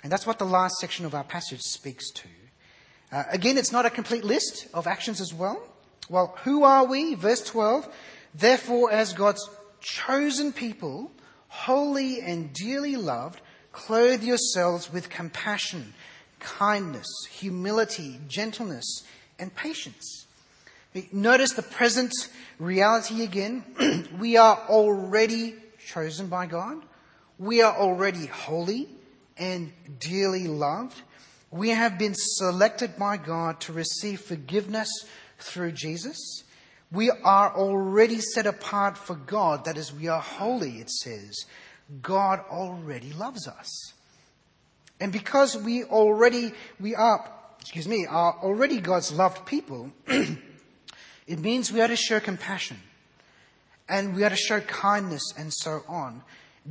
And 0.02 0.12
that's 0.12 0.26
what 0.26 0.40
the 0.40 0.46
last 0.46 0.76
section 0.78 1.06
of 1.06 1.14
our 1.14 1.24
passage 1.24 1.60
speaks 1.62 2.10
to. 2.12 2.28
Uh, 3.12 3.24
again, 3.32 3.58
it's 3.58 3.72
not 3.72 3.86
a 3.86 3.90
complete 3.90 4.24
list 4.24 4.68
of 4.74 4.88
actions 4.88 5.20
as 5.20 5.34
well. 5.34 5.62
Well, 6.10 6.38
who 6.44 6.64
are 6.64 6.86
we? 6.86 7.16
Verse 7.16 7.44
12. 7.44 7.94
Therefore, 8.34 8.92
as 8.92 9.14
God's 9.14 9.50
chosen 9.82 10.54
people, 10.54 11.12
holy 11.48 12.22
and 12.22 12.54
dearly 12.54 12.96
loved, 12.96 13.42
clothe 13.72 14.24
yourselves 14.24 14.92
with 14.92 15.10
compassion, 15.10 15.94
kindness, 16.46 17.08
humility, 17.30 18.20
gentleness, 18.28 19.04
and 19.40 19.54
patience. 19.56 20.28
Notice 21.12 21.54
the 21.54 21.64
present 21.64 22.14
reality 22.60 23.24
again. 23.24 23.66
we 24.20 24.38
are 24.38 24.58
already 24.70 25.56
chosen 25.86 26.28
by 26.28 26.46
God. 26.46 26.78
We 27.38 27.62
are 27.62 27.76
already 27.76 28.28
holy 28.28 28.88
and 29.38 29.74
dearly 30.00 30.48
loved. 30.48 31.02
We 31.52 31.70
have 31.70 31.98
been 31.98 32.14
selected 32.16 32.98
by 32.98 33.18
God 33.18 33.60
to 33.62 33.74
receive 33.74 34.22
forgiveness 34.22 34.90
through 35.40 35.74
Jesus. 35.74 36.44
We 36.92 37.10
are 37.10 37.54
already 37.54 38.20
set 38.22 38.46
apart 38.46 38.98
for 38.98 39.16
God. 39.16 39.66
That 39.66 39.78
is, 39.78 39.92
we 39.92 40.08
are 40.08 40.22
holy, 40.22 40.78
it 40.78 40.90
says. 40.90 41.46
God 42.02 42.40
already 42.50 43.12
loves 43.12 43.48
us. 43.48 43.95
And 45.00 45.12
because 45.12 45.58
we 45.58 45.84
already, 45.84 46.54
we 46.80 46.96
are, 46.96 47.30
excuse 47.60 47.88
me, 47.88 48.06
are 48.06 48.38
already 48.42 48.80
God's 48.80 49.12
loved 49.12 49.46
people, 49.46 49.92
it 50.08 51.40
means 51.40 51.72
we 51.72 51.82
are 51.82 51.88
to 51.88 51.96
show 51.96 52.20
compassion 52.20 52.78
and 53.88 54.16
we 54.16 54.24
are 54.24 54.30
to 54.30 54.36
show 54.36 54.60
kindness 54.62 55.34
and 55.38 55.54
so 55.54 55.84
on. 55.88 56.24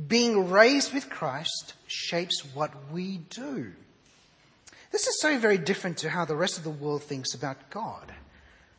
Being 0.07 0.49
raised 0.49 0.93
with 0.93 1.09
Christ 1.09 1.73
shapes 1.87 2.43
what 2.53 2.71
we 2.91 3.19
do. 3.29 3.71
This 4.91 5.07
is 5.07 5.21
so 5.21 5.37
very 5.37 5.57
different 5.57 5.97
to 5.99 6.09
how 6.09 6.25
the 6.25 6.35
rest 6.35 6.57
of 6.57 6.63
the 6.63 6.69
world 6.69 7.03
thinks 7.03 7.33
about 7.33 7.69
God. 7.69 8.13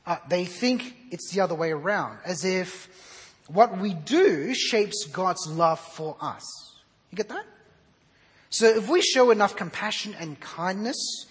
Uh, 0.04 0.16
they 0.28 0.44
think 0.44 0.94
it's 1.10 1.32
the 1.32 1.40
other 1.40 1.54
way 1.54 1.72
around, 1.72 2.18
as 2.24 2.44
if 2.44 2.88
what 3.48 3.78
we 3.78 3.92
do 3.92 4.54
shapes 4.54 5.06
God's 5.06 5.46
love 5.46 5.80
for 5.80 6.16
us. 6.20 6.44
You 7.10 7.16
get 7.16 7.28
that? 7.28 7.44
So 8.50 8.66
if 8.66 8.88
we 8.88 9.02
show 9.02 9.30
enough 9.30 9.56
compassion 9.56 10.14
and 10.18 10.38
kindness, 10.40 11.26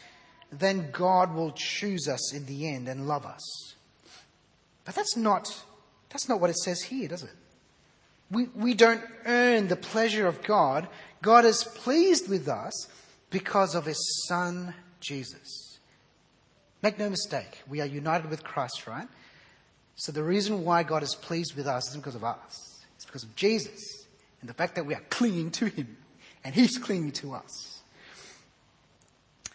then 0.52 0.90
God 0.92 1.34
will 1.34 1.52
choose 1.52 2.08
us 2.08 2.34
in 2.34 2.46
the 2.46 2.68
end 2.68 2.88
and 2.88 3.08
love 3.08 3.26
us. 3.26 3.76
But 4.84 4.96
that's 4.96 5.18
not, 5.18 5.64
that's 6.10 6.30
not 6.30 6.40
what 6.40 6.50
it 6.50 6.58
says 6.58 6.82
here, 6.82 7.08
does 7.08 7.24
it? 7.24 7.34
We, 8.32 8.46
we 8.56 8.74
don't 8.74 9.02
earn 9.26 9.68
the 9.68 9.76
pleasure 9.76 10.28
of 10.28 10.44
God. 10.44 10.88
God 11.22 11.46
is 11.46 11.64
pleased 11.64 12.30
with 12.30 12.48
us 12.48 12.88
because 13.30 13.76
of 13.76 13.86
his 13.86 14.26
son, 14.28 14.74
Jesus. 15.00 15.80
Make 16.82 17.00
no 17.00 17.10
mistake, 17.10 17.64
we 17.68 17.82
are 17.82 17.86
united 17.86 18.30
with 18.30 18.44
Christ, 18.44 18.86
right? 18.86 19.08
So 19.96 20.12
the 20.12 20.24
reason 20.24 20.66
why 20.66 20.84
God 20.84 21.04
is 21.04 21.16
pleased 21.16 21.56
with 21.56 21.68
us 21.68 21.90
isn't 21.90 22.02
because 22.02 22.16
of 22.16 22.24
us. 22.24 22.86
It's 22.96 23.06
because 23.06 23.24
of 23.24 23.36
Jesus 23.36 24.06
and 24.42 24.50
the 24.50 24.54
fact 24.54 24.76
that 24.76 24.86
we 24.86 24.94
are 24.94 25.02
clinging 25.10 25.52
to 25.52 25.66
Him 25.66 25.98
and 26.46 26.56
He's 26.56 26.78
clinging 26.78 27.12
to 27.14 27.34
us. 27.34 27.82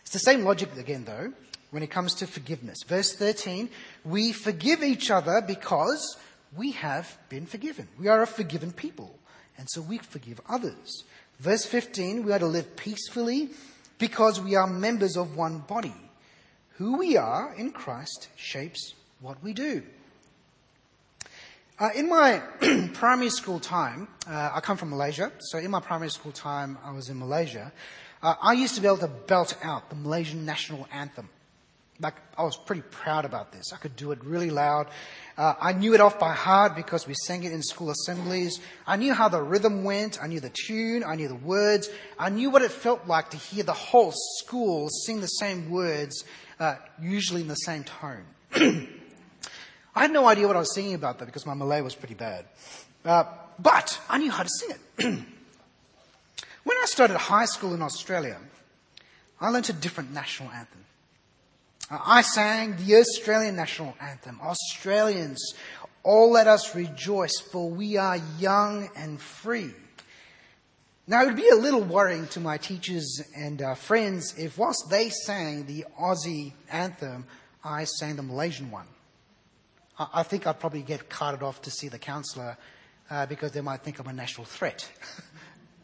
It's 0.01 0.11
the 0.13 0.19
same 0.19 0.45
logic 0.45 0.77
again, 0.77 1.05
though, 1.05 1.33
when 1.71 1.85
it 1.85 1.91
comes 1.91 2.15
to 2.17 2.27
forgiveness. 2.27 2.79
Verse 2.87 3.15
13, 3.15 3.71
we 4.05 4.33
forgive 4.33 4.83
each 4.83 5.11
other 5.11 5.41
because 5.41 6.19
we 6.57 6.73
have 6.73 7.17
been 7.29 7.47
forgiven. 7.47 7.87
We 7.99 8.09
are 8.09 8.23
a 8.23 8.27
forgiven 8.27 8.73
people, 8.73 9.17
and 9.57 9.69
so 9.71 9.81
we 9.81 9.99
forgive 9.99 10.41
others. 10.49 11.05
Verse 11.39 11.65
15, 11.65 12.25
we 12.25 12.33
are 12.33 12.41
to 12.41 12.47
live 12.47 12.77
peacefully 12.77 13.51
because 13.99 14.41
we 14.41 14.57
are 14.57 14.67
members 14.67 15.17
of 15.17 15.37
one 15.37 15.61
body 15.61 15.95
who 16.77 16.97
we 16.99 17.17
are 17.17 17.55
in 17.55 17.71
Christ 17.71 18.29
shapes 18.37 18.95
what 19.21 19.43
we 19.43 19.53
do. 19.53 19.83
Uh, 21.81 21.89
in 21.95 22.11
my 22.11 22.43
primary 22.93 23.31
school 23.31 23.59
time, 23.59 24.07
uh, 24.29 24.51
I 24.55 24.61
come 24.61 24.77
from 24.77 24.91
Malaysia, 24.91 25.33
so 25.39 25.57
in 25.57 25.71
my 25.71 25.81
primary 25.81 26.11
school 26.11 26.31
time, 26.31 26.77
I 26.85 26.93
was 26.93 27.09
in 27.09 27.19
Malaysia. 27.19 27.73
Uh, 28.23 28.35
I 28.43 28.53
used 28.53 28.75
to 28.75 28.83
be 28.83 28.87
able 28.87 28.99
to 28.99 29.09
belt 29.09 29.57
out 29.63 29.89
the 29.89 29.97
Malaysian 29.97 30.45
national 30.45 30.87
anthem. 30.93 31.31
Like, 31.99 32.17
I 32.37 32.43
was 32.43 32.55
pretty 32.55 32.83
proud 32.83 33.25
about 33.25 33.53
this. 33.53 33.73
I 33.73 33.79
could 33.79 33.97
do 33.97 34.13
it 34.13 34.23
really 34.23 34.51
loud. 34.51 34.89
Uh, 35.39 35.55
I 35.59 35.73
knew 35.73 35.95
it 35.95 36.03
off 36.03 36.19
by 36.19 36.35
heart 36.35 36.77
because 36.77 37.07
we 37.07 37.15
sang 37.15 37.45
it 37.45 37.53
in 37.53 37.63
school 37.63 37.89
assemblies. 37.89 38.61
I 38.87 38.97
knew 38.97 39.15
how 39.15 39.31
the 39.31 39.41
rhythm 39.41 39.83
went. 39.83 40.23
I 40.23 40.27
knew 40.27 40.41
the 40.41 40.53
tune. 40.53 41.03
I 41.03 41.15
knew 41.15 41.29
the 41.29 41.35
words. 41.35 41.89
I 42.19 42.29
knew 42.29 42.51
what 42.51 42.61
it 42.61 42.73
felt 42.73 43.07
like 43.07 43.31
to 43.31 43.39
hear 43.39 43.65
the 43.65 43.73
whole 43.73 44.13
school 44.39 44.91
sing 45.07 45.23
the 45.23 45.29
same 45.29 45.71
words 45.71 46.25
uh, 46.59 46.75
usually 47.01 47.41
in 47.41 47.49
the 47.49 47.55
same 47.55 47.85
tone. 47.85 48.91
I 49.95 50.01
had 50.03 50.13
no 50.13 50.27
idea 50.27 50.47
what 50.47 50.57
I 50.57 50.61
was 50.61 50.75
singing 50.75 50.95
about 50.95 51.19
though 51.19 51.27
because 51.27 51.47
my 51.47 51.55
Malay 51.55 51.81
was 51.81 51.95
pretty 51.95 52.15
bad. 52.15 52.45
Uh, 53.05 53.25
but 53.59 54.01
I 54.09 54.19
knew 54.19 54.31
how 54.31 54.43
to 54.43 54.49
sing 54.49 54.71
it. 54.71 55.05
when 56.65 56.77
I 56.77 56.85
started 56.87 57.17
high 57.17 57.47
school 57.47 57.75
in 57.75 57.83
Australia, 57.83 58.39
I 59.41 59.49
learnt 59.51 59.69
a 59.69 59.73
different 59.73 60.13
national 60.13 60.51
anthem. 60.51 60.85
Uh, 61.91 61.99
I 62.05 62.23
sang 62.23 62.77
the 62.77 62.97
Australian 62.97 63.57
national 63.57 63.97
anthem. 64.01 64.39
Australians, 64.43 65.55
all 66.03 66.31
let 66.31 66.47
us 66.47 66.75
rejoice, 66.75 67.41
for 67.41 67.69
we 67.71 67.97
are 67.97 68.19
young 68.39 68.89
and 68.97 69.21
free. 69.21 69.71
Now, 71.07 71.23
it 71.23 71.27
would 71.27 71.37
be 71.37 71.49
a 71.49 71.57
little 71.57 71.83
worrying 71.83 72.29
to 72.29 72.41
my 72.41 72.57
teachers 72.57 73.21
and 73.35 73.61
uh, 73.61 73.75
friends 73.75 74.35
if, 74.39 74.57
whilst 74.57 74.89
they 74.91 75.09
sang 75.09 75.67
the 75.67 75.85
Aussie 76.01 76.53
anthem, 76.71 77.25
I 77.65 77.85
sang 77.85 78.17
the 78.17 78.23
Malaysian 78.23 78.71
one. 78.71 78.87
I, 80.01 80.09
I 80.15 80.23
think 80.25 80.47
I'd 80.47 80.59
probably 80.59 80.83
get 80.83 81.09
carted 81.09 81.43
off 81.43 81.63
to 81.63 81.71
see 81.71 81.89
the 81.89 81.99
counsellor 81.99 82.57
uh, 83.11 83.27
because 83.27 83.53
they 83.53 83.61
might 83.61 83.83
think 83.83 84.01
I'm 84.01 84.09
a 84.09 84.13
national 84.13 84.47
threat. 84.47 84.91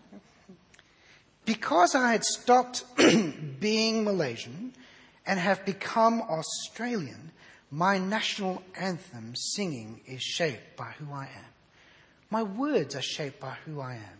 because 1.44 1.94
I 1.94 2.12
had 2.12 2.24
stopped 2.24 2.85
being 3.61 4.05
Malaysian 4.05 4.72
and 5.26 5.38
have 5.38 5.64
become 5.64 6.22
Australian, 6.22 7.33
my 7.70 7.98
national 7.98 8.62
anthem 8.79 9.35
singing 9.37 10.00
is 10.07 10.22
shaped 10.22 10.76
by 10.76 10.92
who 10.98 11.12
I 11.12 11.24
am. 11.24 11.44
My 12.31 12.42
words 12.42 12.96
are 12.96 13.02
shaped 13.02 13.38
by 13.38 13.57
who 13.64 13.81
I 13.81 13.94
am. 13.94 14.18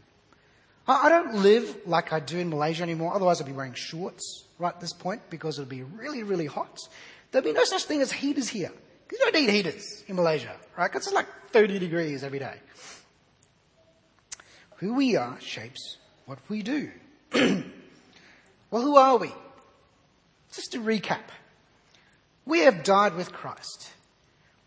I 0.89 1.09
don't 1.09 1.43
live 1.43 1.77
like 1.85 2.13
I 2.13 2.21
do 2.21 2.39
in 2.39 2.49
Malaysia 2.49 2.85
anymore. 2.85 3.13
Otherwise, 3.15 3.41
I'd 3.41 3.47
be 3.47 3.53
wearing 3.53 3.75
shorts 3.75 4.45
right 4.61 4.73
at 4.73 4.81
this 4.81 4.93
point 4.93 5.23
because 5.31 5.59
it'll 5.59 5.69
be 5.69 5.83
really, 5.83 6.23
really 6.23 6.47
hot. 6.47 6.79
There'll 7.33 7.45
be 7.45 7.53
no 7.53 7.65
such 7.65 7.85
thing 7.85 8.01
as 8.03 8.13
heaters 8.13 8.49
here. 8.49 8.71
You 9.11 9.19
don't 9.19 9.35
need 9.35 9.51
heaters 9.51 10.05
in 10.09 10.17
Malaysia, 10.17 10.55
right? 10.77 10.91
Because 10.91 11.07
it's 11.07 11.15
like 11.15 11.27
30 11.51 11.79
degrees 11.79 12.25
every 12.25 12.39
day. 12.39 12.55
Who 14.77 14.95
we 14.95 15.17
are 15.17 15.39
shapes 15.41 15.99
what 16.27 16.39
we 16.49 16.63
do. 16.63 16.91
well, 17.33 18.83
who 18.83 18.97
are 18.97 19.17
we? 19.17 19.33
Just 20.53 20.73
to 20.73 20.79
recap. 20.79 21.21
We 22.45 22.61
have 22.61 22.85
died 22.85 23.15
with 23.15 23.33
Christ. 23.33 23.93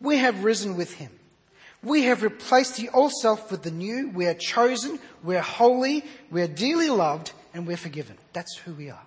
We 0.02 0.17
have 0.17 0.43
risen 0.43 0.78
with 0.78 0.93
him. 0.93 1.12
We 1.84 2.04
have 2.04 2.23
replaced 2.23 2.78
the 2.78 2.89
old 2.89 3.12
self 3.13 3.52
with 3.52 3.63
the 3.63 3.71
new. 3.71 4.10
We 4.10 4.25
are 4.28 4.34
chosen. 4.34 4.99
We're 5.23 5.41
holy. 5.41 6.04
We're 6.30 6.47
dearly 6.47 6.89
loved 6.89 7.32
and 7.54 7.65
we're 7.65 7.78
forgiven. 7.78 8.17
That's 8.34 8.58
who 8.58 8.73
we 8.73 8.89
are. 8.89 9.02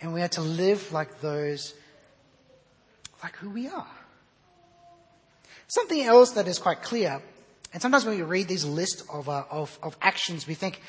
And 0.00 0.14
we 0.14 0.22
are 0.22 0.28
to 0.28 0.40
live 0.40 0.92
like 0.92 1.20
those, 1.20 1.74
like 3.22 3.36
who 3.36 3.50
we 3.50 3.68
are. 3.68 3.86
Something 5.68 6.02
else 6.02 6.32
that 6.32 6.48
is 6.48 6.58
quite 6.58 6.82
clear, 6.82 7.22
and 7.72 7.80
sometimes 7.80 8.04
when 8.04 8.16
we 8.16 8.22
read 8.22 8.48
these 8.48 8.64
lists 8.64 9.04
of, 9.12 9.28
uh, 9.28 9.44
of, 9.50 9.78
of 9.82 9.96
actions, 10.02 10.46
we 10.46 10.54
think, 10.54 10.80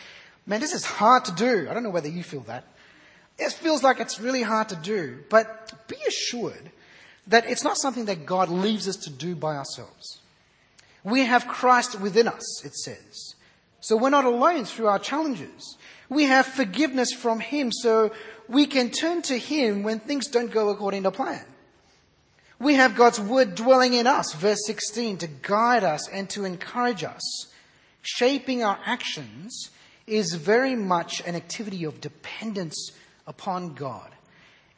man, 0.46 0.60
this 0.60 0.74
is 0.74 0.86
hard 0.86 1.26
to 1.26 1.32
do. 1.34 1.68
I 1.70 1.74
don't 1.74 1.84
know 1.84 1.92
whether 1.92 2.10
you 2.10 2.24
feel 2.24 2.42
that. 2.42 2.64
It 3.38 3.52
feels 3.52 3.84
like 3.84 4.00
it's 4.00 4.20
really 4.20 4.42
hard 4.42 4.70
to 4.70 4.76
do. 4.76 5.20
But 5.30 5.88
be 5.88 5.98
assured 6.08 6.72
that 7.28 7.50
it's 7.50 7.64
not 7.64 7.78
something 7.78 8.06
that 8.06 8.26
God 8.26 8.50
leaves 8.50 8.88
us 8.88 8.98
to 8.98 9.10
do 9.10 9.36
by 9.36 9.56
ourselves. 9.56 10.20
We 11.04 11.22
have 11.26 11.48
Christ 11.48 12.00
within 12.00 12.28
us, 12.28 12.66
it 12.66 12.76
says. 12.76 13.36
So 13.80 13.98
we're 13.98 14.10
not 14.10 14.26
alone 14.26 14.66
through 14.66 14.88
our 14.88 15.00
challenges. 15.00 15.78
We 16.10 16.26
have 16.26 16.46
forgiveness 16.46 17.14
from 17.14 17.40
Him, 17.40 17.72
so 17.72 18.12
we 18.48 18.66
can 18.68 18.90
turn 18.90 19.22
to 19.24 19.38
Him 19.38 19.84
when 19.84 20.00
things 20.00 20.28
don't 20.28 20.52
go 20.52 20.70
according 20.70 21.04
to 21.04 21.12
plan. 21.12 21.46
We 22.62 22.76
have 22.76 22.96
God's 22.96 23.20
Word 23.20 23.56
dwelling 23.56 23.96
in 23.96 24.06
us, 24.06 24.34
verse 24.34 24.60
16, 24.68 25.18
to 25.18 25.28
guide 25.28 25.84
us 25.84 26.08
and 26.10 26.30
to 26.30 26.46
encourage 26.46 27.04
us. 27.04 27.48
Shaping 28.04 28.64
our 28.64 28.78
actions 28.86 29.72
is 30.06 30.36
very 30.36 30.76
much 30.76 31.22
an 31.26 31.36
activity 31.36 31.86
of 31.86 32.02
dependence 32.02 32.92
upon 33.26 33.74
God. 33.74 34.12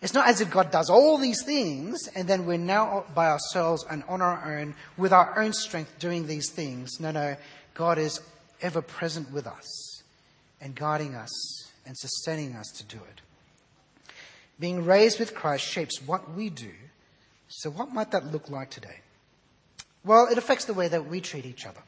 It's 0.02 0.14
not 0.14 0.30
as 0.30 0.40
if 0.40 0.50
God 0.50 0.72
does 0.72 0.90
all 0.90 1.18
these 1.18 1.44
things 1.44 2.08
and 2.16 2.26
then 2.26 2.46
we're 2.46 2.58
now 2.58 3.04
by 3.14 3.28
ourselves 3.28 3.86
and 3.90 4.04
on 4.08 4.22
our 4.22 4.58
own 4.58 4.76
with 4.96 5.12
our 5.12 5.38
own 5.38 5.52
strength 5.52 6.00
doing 6.00 6.26
these 6.26 6.50
things. 6.50 7.02
No, 7.02 7.12
no. 7.12 7.36
God 7.74 7.98
is 7.98 8.22
ever 8.62 8.82
present 8.82 9.30
with 9.34 9.46
us 9.46 10.04
and 10.62 10.74
guiding 10.74 11.16
us 11.16 11.72
and 11.86 11.98
sustaining 11.98 12.56
us 12.56 12.68
to 12.78 12.84
do 12.86 12.98
it. 12.98 14.14
Being 14.58 14.86
raised 14.86 15.20
with 15.20 15.36
Christ 15.36 15.66
shapes 15.66 16.02
what 16.02 16.34
we 16.34 16.50
do. 16.50 16.72
So, 17.56 17.70
what 17.70 17.94
might 17.94 18.12
that 18.12 18.32
look 18.32 18.50
like 18.50 18.72
today? 18.72 19.00
Well, 20.04 20.28
it 20.28 20.38
affects 20.40 20.66
the 20.66 20.74
way 20.74 20.88
that 20.88 21.06
we 21.06 21.22
treat 21.22 21.46
each 21.46 21.66
other. 21.66 21.80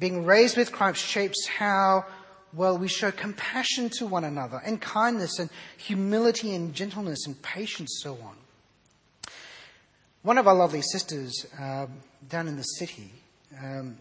Being 0.00 0.26
raised 0.26 0.56
with 0.56 0.72
Christ 0.72 1.02
shapes 1.02 1.46
how 1.46 2.04
well 2.52 2.76
we 2.76 2.88
show 2.88 3.12
compassion 3.12 3.90
to 3.98 4.06
one 4.06 4.24
another 4.24 4.60
and 4.66 4.80
kindness 4.80 5.38
and 5.38 5.50
humility 5.76 6.54
and 6.54 6.74
gentleness 6.74 7.26
and 7.26 7.40
patience, 7.42 8.00
so 8.02 8.14
on. 8.14 8.36
One 10.22 10.36
of 10.36 10.48
our 10.48 10.54
lovely 10.54 10.82
sisters 10.82 11.46
uh, 11.58 11.86
down 12.28 12.48
in 12.48 12.56
the 12.56 12.64
city 12.64 13.12
um, 13.62 13.96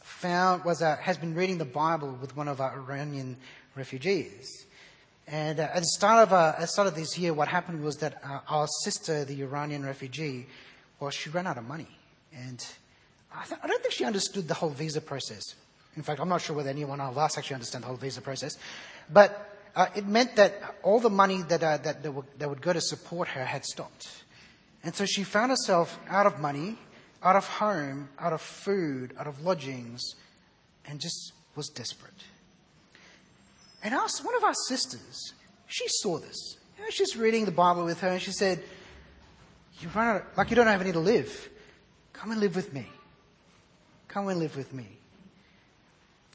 found 0.00 0.64
was 0.64 0.82
uh, 0.82 0.96
has 0.96 1.16
been 1.16 1.34
reading 1.34 1.56
the 1.56 1.64
Bible 1.64 2.16
with 2.20 2.36
one 2.36 2.46
of 2.46 2.60
our 2.60 2.76
Iranian 2.76 3.38
refugees. 3.74 4.66
And 5.28 5.60
uh, 5.60 5.68
at 5.74 5.80
the 5.80 5.86
start 5.86 6.26
of 6.26 6.32
uh, 6.32 6.54
at 6.56 6.62
the 6.62 6.66
start 6.66 6.88
of 6.88 6.94
this 6.94 7.18
year, 7.18 7.34
what 7.34 7.48
happened 7.48 7.84
was 7.84 7.98
that 7.98 8.20
uh, 8.24 8.40
our 8.48 8.66
sister, 8.82 9.24
the 9.24 9.42
Iranian 9.42 9.84
refugee, 9.84 10.46
well, 10.98 11.10
she 11.10 11.30
ran 11.30 11.46
out 11.46 11.58
of 11.58 11.68
money, 11.68 11.88
and 12.34 12.64
I, 13.34 13.44
th- 13.44 13.60
I 13.62 13.66
don't 13.66 13.82
think 13.82 13.94
she 13.94 14.04
understood 14.04 14.48
the 14.48 14.54
whole 14.54 14.70
visa 14.70 15.00
process. 15.00 15.54
In 15.96 16.02
fact, 16.02 16.20
I'm 16.20 16.28
not 16.28 16.40
sure 16.40 16.56
whether 16.56 16.70
anyone 16.70 17.00
of 17.00 17.18
us 17.18 17.36
actually 17.36 17.54
understand 17.54 17.84
the 17.84 17.88
whole 17.88 17.96
visa 17.96 18.22
process, 18.22 18.56
but 19.12 19.54
uh, 19.76 19.86
it 19.94 20.06
meant 20.06 20.36
that 20.36 20.76
all 20.82 20.98
the 20.98 21.10
money 21.10 21.42
that, 21.42 21.62
uh, 21.62 21.76
that, 21.78 22.02
that, 22.02 22.38
that 22.38 22.48
would 22.48 22.62
go 22.62 22.72
to 22.72 22.80
support 22.80 23.28
her 23.28 23.44
had 23.44 23.64
stopped. 23.64 24.08
And 24.82 24.94
so 24.94 25.04
she 25.04 25.24
found 25.24 25.50
herself 25.50 25.98
out 26.08 26.26
of 26.26 26.40
money 26.40 26.78
out 27.22 27.36
of 27.36 27.46
home, 27.46 28.08
out 28.18 28.32
of 28.32 28.40
food, 28.40 29.14
out 29.18 29.26
of 29.26 29.42
lodgings, 29.42 30.14
and 30.86 31.00
just 31.00 31.32
was 31.56 31.68
desperate. 31.68 32.14
And 33.82 33.94
our, 33.94 34.08
one 34.22 34.34
of 34.36 34.44
our 34.44 34.54
sisters, 34.54 35.34
she 35.66 35.84
saw 35.88 36.18
this. 36.18 36.56
You 36.76 36.84
know, 36.84 36.90
she's 36.90 37.16
reading 37.16 37.44
the 37.44 37.52
Bible 37.52 37.84
with 37.84 38.00
her, 38.00 38.08
and 38.08 38.22
she 38.22 38.32
said, 38.32 38.62
"You 39.80 39.88
run 39.94 40.16
out, 40.16 40.24
like 40.36 40.50
you 40.50 40.56
don't 40.56 40.66
have 40.66 40.80
any 40.80 40.92
to 40.92 41.00
live. 41.00 41.48
Come 42.12 42.32
and 42.32 42.40
live 42.40 42.56
with 42.56 42.72
me. 42.72 42.86
Come 44.08 44.28
and 44.28 44.38
live 44.38 44.56
with 44.56 44.72
me." 44.72 44.98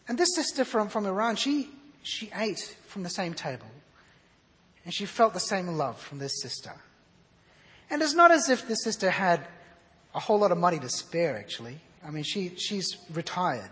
And 0.07 0.17
this 0.17 0.35
sister 0.35 0.65
from, 0.65 0.89
from 0.89 1.05
Iran, 1.05 1.35
she 1.35 1.69
she 2.01 2.29
ate 2.35 2.75
from 2.87 3.03
the 3.03 3.09
same 3.09 3.33
table, 3.33 3.67
and 4.85 4.93
she 4.93 5.05
felt 5.05 5.33
the 5.33 5.39
same 5.39 5.67
love 5.67 5.99
from 5.99 6.19
this 6.19 6.41
sister. 6.41 6.73
And 7.89 8.01
it's 8.01 8.13
not 8.13 8.31
as 8.31 8.49
if 8.49 8.67
this 8.67 8.83
sister 8.83 9.09
had 9.09 9.45
a 10.15 10.19
whole 10.19 10.39
lot 10.39 10.51
of 10.51 10.57
money 10.57 10.79
to 10.79 10.89
spare, 10.89 11.37
actually. 11.37 11.79
I 12.05 12.11
mean, 12.11 12.23
she, 12.23 12.55
she's 12.57 12.97
retired. 13.13 13.69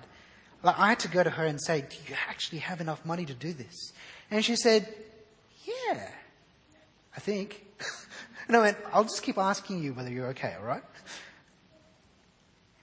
Like, 0.63 0.77
I 0.77 0.89
had 0.89 0.99
to 0.99 1.07
go 1.07 1.23
to 1.23 1.29
her 1.29 1.45
and 1.45 1.61
say, 1.61 1.81
Do 1.81 1.95
you 2.07 2.15
actually 2.29 2.59
have 2.59 2.81
enough 2.81 3.05
money 3.05 3.25
to 3.25 3.33
do 3.33 3.53
this? 3.53 3.93
And 4.29 4.43
she 4.45 4.55
said, 4.55 4.87
Yeah, 5.65 6.07
I 7.15 7.19
think. 7.19 7.65
and 8.47 8.55
I 8.55 8.59
went, 8.59 8.77
I'll 8.93 9.03
just 9.03 9.23
keep 9.23 9.37
asking 9.37 9.83
you 9.83 9.93
whether 9.93 10.09
you're 10.09 10.27
okay, 10.27 10.55
all 10.59 10.65
right? 10.65 10.83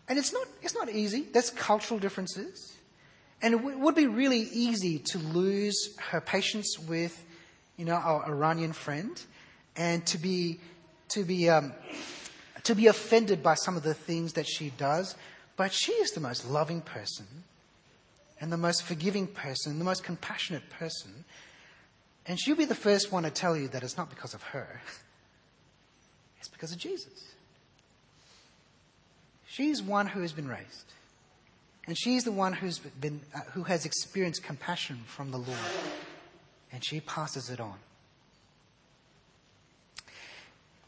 And 0.09 0.19
it's 0.19 0.33
not, 0.33 0.47
it's 0.63 0.75
not 0.75 0.89
easy. 0.89 1.27
There's 1.33 1.51
cultural 1.51 2.01
differences. 2.01 2.77
And 3.43 3.55
it 3.55 3.59
w- 3.59 3.79
would 3.79 3.95
be 3.95 4.07
really 4.07 4.41
easy 4.41 4.99
to 5.11 5.19
lose 5.19 5.97
her 6.11 6.21
patience 6.21 6.79
with, 6.79 7.25
you 7.77 7.85
know, 7.85 7.95
our 7.95 8.27
Iranian 8.27 8.73
friend 8.73 9.21
and 9.77 10.05
to 10.07 10.19
be, 10.19 10.61
to 11.11 11.25
be, 11.25 11.49
um, 11.49 11.73
to 12.65 12.75
be 12.75 12.87
offended 12.87 13.43
by 13.43 13.55
some 13.55 13.77
of 13.77 13.83
the 13.83 13.95
things 13.95 14.33
that 14.33 14.47
she 14.47 14.71
does, 14.71 15.15
but 15.57 15.73
she 15.73 15.93
is 15.93 16.13
the 16.13 16.21
most 16.21 16.49
loving 16.49 16.81
person 16.81 17.27
and 18.41 18.53
the 18.53 18.57
most 18.57 18.83
forgiving 18.83 19.27
person, 19.27 19.79
the 19.79 19.85
most 19.85 20.05
compassionate 20.05 20.69
person. 20.71 21.25
And 22.27 22.39
she'll 22.39 22.57
be 22.57 22.65
the 22.65 22.75
first 22.75 23.11
one 23.11 23.23
to 23.23 23.31
tell 23.31 23.57
you 23.57 23.69
that 23.69 23.83
it's 23.83 23.97
not 23.97 24.11
because 24.11 24.35
of 24.35 24.43
her, 24.43 24.81
it's 26.39 26.49
because 26.49 26.73
of 26.73 26.79
Jesus. 26.79 27.25
She's 29.47 29.83
one 29.83 30.07
who 30.07 30.21
has 30.21 30.33
been 30.33 30.47
raised. 30.47 30.93
And 31.87 31.99
she's 31.99 32.23
the 32.23 32.33
one 32.33 32.53
who's 32.53 32.79
been, 32.79 33.23
uh, 33.35 33.41
who 33.55 33.63
has 33.63 33.87
experienced 33.87 34.43
compassion 34.43 35.01
from 35.07 35.31
the 35.31 35.39
Lord. 35.39 35.59
And 36.71 36.85
she 36.85 37.01
passes 37.01 37.49
it 37.49 37.61
on. 37.61 37.77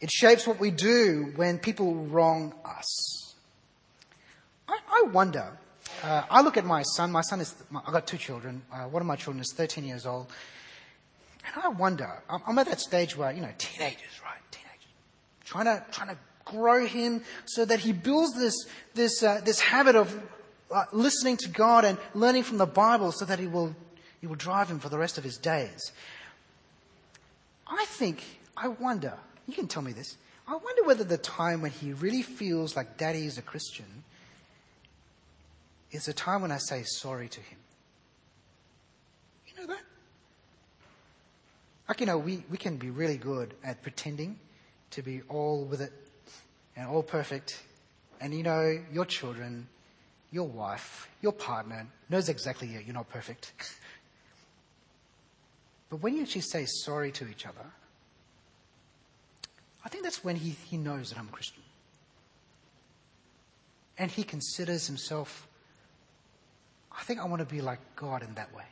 It 0.01 0.11
shapes 0.11 0.47
what 0.47 0.61
we 0.61 0.71
do 0.71 1.33
when 1.37 1.59
people 1.59 1.95
wrong 1.95 2.55
us. 2.65 3.35
I, 4.69 4.79
I 4.89 5.03
wonder. 5.11 5.59
Uh, 6.03 6.23
I 6.31 6.41
look 6.41 6.57
at 6.57 6.65
my 6.65 6.83
son. 6.83 7.13
My 7.13 7.21
son 7.21 7.41
is. 7.41 7.55
I've 7.75 7.93
got 7.93 8.07
two 8.07 8.17
children. 8.17 8.63
Uh, 8.73 8.85
one 8.85 9.03
of 9.03 9.07
my 9.07 9.17
children 9.17 9.41
is 9.41 9.53
13 9.53 9.85
years 9.85 10.07
old, 10.07 10.29
and 11.45 11.63
I 11.63 11.69
wonder. 11.69 12.23
I'm, 12.29 12.41
I'm 12.47 12.59
at 12.59 12.67
that 12.69 12.81
stage 12.81 13.17
where 13.17 13.31
you 13.33 13.43
know, 13.43 13.53
teenagers, 13.59 14.21
right? 14.25 14.41
Teenagers, 14.51 14.87
trying 15.45 15.67
to 15.67 15.85
trying 15.93 16.09
to 16.09 16.19
grow 16.47 16.87
him 16.87 17.23
so 17.45 17.65
that 17.67 17.81
he 17.81 17.93
builds 17.93 18.35
this 18.35 18.55
this 18.95 19.23
uh, 19.23 19.43
this 19.45 19.61
habit 19.61 19.95
of 19.95 20.19
uh, 20.71 20.85
listening 20.93 21.37
to 21.39 21.51
God 21.51 21.85
and 21.85 21.99
learning 22.15 22.45
from 22.45 22.57
the 22.57 22.67
Bible, 22.67 23.13
so 23.13 23.27
that 23.27 23.39
he 23.39 23.47
will 23.47 23.77
he 24.23 24.27
will 24.27 24.37
drive 24.37 24.71
him 24.71 24.79
for 24.79 24.89
the 24.89 24.99
rest 24.99 25.19
of 25.19 25.25
his 25.25 25.37
days. 25.37 25.93
I 27.67 27.85
think. 27.87 28.25
I 28.57 28.69
wonder 28.69 29.15
you 29.47 29.55
can 29.55 29.69
tell 29.69 29.83
me 29.83 29.93
this. 29.93 30.17
I 30.49 30.53
wonder 30.57 30.83
whether 30.85 31.05
the 31.05 31.19
time 31.19 31.63
when 31.63 31.71
he 31.71 31.93
really 31.93 32.23
feels 32.23 32.75
like 32.75 32.97
daddy 32.97 33.25
is 33.25 33.39
a 33.39 33.43
Christian 33.43 34.00
is 35.93 36.05
the 36.05 36.13
time 36.13 36.43
when 36.43 36.53
I 36.53 36.59
say 36.59 36.83
sorry 36.85 37.29
to 37.29 37.41
him. 37.41 37.59
You 39.47 39.61
know 39.61 39.67
that? 39.67 39.83
Like, 41.89 42.01
you 42.01 42.07
know, 42.07 42.19
we, 42.19 42.45
we 42.51 42.57
can 42.57 42.77
be 42.77 42.91
really 42.91 43.17
good 43.17 43.55
at 43.65 43.83
pretending 43.83 44.39
to 44.93 45.03
be 45.03 45.23
all 45.29 45.65
with 45.65 45.81
it 45.81 45.93
and 46.77 46.89
all 46.89 47.03
perfect. 47.03 47.63
And 48.21 48.33
you 48.33 48.43
know, 48.43 48.79
your 48.93 49.05
children, 49.05 49.67
your 50.31 50.47
wife, 50.47 51.09
your 51.21 51.33
partner 51.33 51.87
knows 52.09 52.29
exactly 52.29 52.69
you're 52.69 52.95
not 52.95 53.09
perfect. 53.09 53.53
but 55.91 55.97
when 55.97 56.15
you 56.15 56.23
actually 56.23 56.43
say 56.43 56.67
sorry 56.67 57.11
to 57.13 57.29
each 57.29 57.47
other, 57.47 57.67
I 59.85 59.89
think 59.89 60.05
that's 60.05 60.23
when 60.23 60.37
he, 60.37 60.51
he 60.51 60.77
knows 60.77 61.11
that 61.11 61.19
I'm 61.19 61.29
a 61.29 61.33
Christian. 61.33 61.63
And 63.99 64.11
he 64.11 64.23
considers 64.23 64.87
himself, 64.87 65.47
I 66.97 67.03
think 67.03 67.21
I 67.21 67.25
want 67.25 67.41
to 67.41 67.47
be 67.47 67.61
like 67.61 67.81
God 67.97 68.23
in 68.23 68.35
that 68.35 68.55
way. 68.55 68.65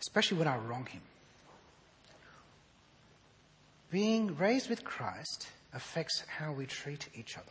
Especially 0.00 0.38
when 0.38 0.48
I 0.48 0.56
wrong 0.56 0.86
him. 0.86 1.02
Being 3.90 4.36
raised 4.36 4.68
with 4.68 4.84
Christ 4.84 5.48
affects 5.72 6.24
how 6.26 6.52
we 6.52 6.66
treat 6.66 7.08
each 7.14 7.36
other. 7.36 7.46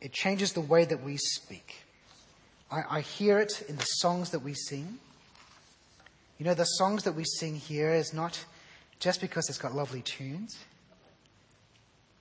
It 0.00 0.12
changes 0.12 0.52
the 0.52 0.60
way 0.60 0.84
that 0.84 1.02
we 1.02 1.16
speak. 1.16 1.84
I, 2.70 2.82
I 2.90 3.00
hear 3.00 3.38
it 3.38 3.64
in 3.68 3.76
the 3.76 3.84
songs 3.84 4.30
that 4.30 4.40
we 4.40 4.54
sing. 4.54 4.98
You 6.38 6.46
know, 6.46 6.54
the 6.54 6.64
songs 6.64 7.04
that 7.04 7.12
we 7.12 7.24
sing 7.24 7.54
here 7.54 7.92
is 7.92 8.12
not 8.12 8.44
just 8.98 9.20
because 9.20 9.48
it's 9.48 9.58
got 9.58 9.74
lovely 9.74 10.02
tunes. 10.02 10.58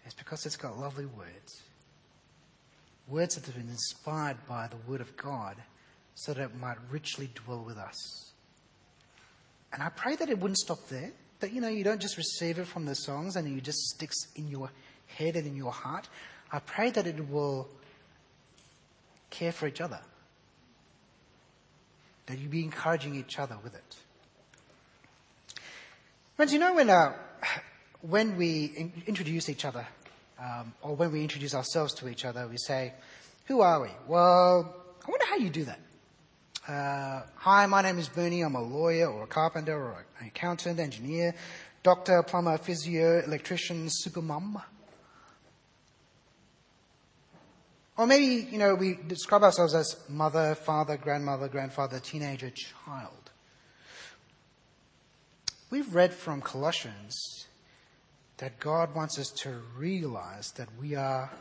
It's 0.06 0.14
because 0.14 0.46
it's 0.46 0.58
got 0.58 0.78
lovely 0.78 1.06
words. 1.06 1.64
Words 3.08 3.36
that 3.36 3.46
have 3.46 3.56
been 3.56 3.70
inspired 3.70 4.38
by 4.48 4.68
the 4.68 4.78
Word 4.90 5.02
of 5.02 5.18
God 5.18 5.58
so 6.16 6.34
that 6.34 6.44
it 6.44 6.56
might 6.56 6.78
richly 6.90 7.30
dwell 7.34 7.64
with 7.66 7.78
us. 7.78 8.32
And 9.74 9.82
I 9.82 9.90
pray 9.90 10.16
that 10.16 10.30
it 10.30 10.38
wouldn't 10.40 10.58
stop 10.58 10.88
there. 10.90 11.12
That, 11.40 11.52
you 11.52 11.62
know, 11.62 11.68
you 11.68 11.84
don't 11.84 12.02
just 12.02 12.18
receive 12.18 12.60
it 12.60 12.68
from 12.68 12.86
the 12.86 12.96
songs 12.96 13.36
and 13.36 13.48
it 13.48 13.64
just 13.64 13.80
sticks 13.96 14.28
in 14.36 14.48
your 14.48 14.70
head 15.08 15.36
and 15.36 15.48
in 15.48 15.56
your 15.56 15.72
heart. 15.72 16.08
I 16.52 16.60
pray 16.60 16.92
that 16.92 17.08
it 17.08 17.30
will 17.30 17.70
care 19.30 19.52
for 19.52 19.68
each 19.68 19.82
other. 19.82 20.00
That 22.28 22.38
you 22.38 22.48
be 22.48 22.64
encouraging 22.64 23.16
each 23.16 23.40
other 23.40 23.58
with 23.64 23.74
it. 23.74 23.96
Friends, 26.36 26.54
you 26.54 26.60
know 26.60 26.76
when, 26.76 26.90
uh, 26.90 27.14
when 28.02 28.36
we 28.36 28.66
in- 28.66 29.04
introduce 29.08 29.50
each 29.50 29.66
other, 29.66 29.88
um, 30.42 30.74
or 30.82 30.96
when 30.96 31.12
we 31.12 31.22
introduce 31.22 31.54
ourselves 31.54 31.94
to 31.96 32.10
each 32.10 32.26
other, 32.26 32.48
we 32.48 32.58
say, 32.58 32.94
Who 33.46 33.62
are 33.62 33.82
we? 33.82 33.90
Well, 34.08 34.76
I 35.06 35.12
wonder 35.12 35.26
how 35.26 35.36
you 35.36 35.50
do 35.50 35.66
that. 35.66 35.80
Uh, 36.68 37.22
hi, 37.36 37.66
my 37.68 37.82
name 37.82 38.00
is 38.00 38.08
Bernie. 38.10 38.42
I'm 38.42 38.56
a 38.56 38.62
lawyer 38.62 39.08
or 39.08 39.24
a 39.24 39.28
carpenter 39.28 39.76
or 39.76 40.06
an 40.20 40.28
accountant, 40.28 40.80
engineer, 40.80 41.36
doctor, 41.84 42.24
plumber, 42.24 42.58
physio, 42.58 43.22
electrician, 43.24 43.88
super 43.90 44.22
mum. 44.22 44.62
Or 47.98 48.08
maybe, 48.08 48.48
you 48.52 48.58
know, 48.58 48.74
we 48.74 48.98
describe 49.08 49.44
ourselves 49.44 49.76
as 49.76 49.96
mother, 50.10 50.56
father, 50.56 50.98
grandmother, 50.98 51.48
grandfather, 51.48 52.00
teenager, 52.00 52.50
child. 52.50 53.32
We've 55.70 55.94
read 55.94 56.14
from 56.14 56.42
Colossians 56.42 57.46
that 58.42 58.60
God 58.60 58.96
wants 58.96 59.20
us 59.20 59.30
to 59.30 59.54
realize 59.78 60.52
that 60.54 60.68
we 60.80 60.96
are, 60.96 61.32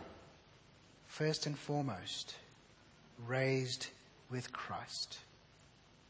first 1.06 1.46
and 1.46 1.58
foremost, 1.58 2.34
raised 3.26 3.86
with 4.30 4.52
Christ. 4.52 5.18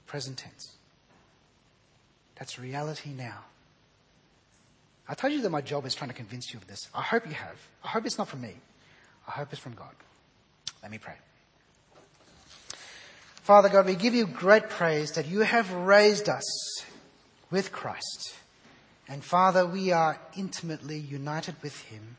Present 0.08 0.36
tense. 0.36 0.72
That's 2.36 2.58
reality 2.58 3.10
now. 3.10 3.44
I 5.08 5.14
told 5.14 5.32
you 5.32 5.42
that 5.42 5.50
my 5.50 5.60
job 5.60 5.86
is 5.86 5.94
trying 5.94 6.10
to 6.10 6.16
convince 6.16 6.52
you 6.52 6.58
of 6.58 6.66
this. 6.66 6.88
I 6.92 7.02
hope 7.02 7.24
you 7.24 7.34
have. 7.34 7.56
I 7.84 7.88
hope 7.88 8.04
it's 8.04 8.18
not 8.18 8.26
from 8.26 8.40
me. 8.40 8.54
I 9.28 9.30
hope 9.30 9.52
it's 9.52 9.62
from 9.62 9.74
God. 9.74 9.94
Let 10.82 10.90
me 10.90 10.98
pray. 10.98 11.14
Father 13.42 13.68
God, 13.68 13.86
we 13.86 13.94
give 13.94 14.16
you 14.16 14.26
great 14.26 14.68
praise 14.68 15.12
that 15.12 15.28
you 15.28 15.40
have 15.40 15.70
raised 15.72 16.28
us 16.28 16.84
with 17.48 17.70
Christ. 17.70 18.34
And 19.10 19.24
Father, 19.24 19.66
we 19.66 19.90
are 19.90 20.20
intimately 20.36 20.96
united 20.96 21.56
with 21.62 21.76
him 21.82 22.16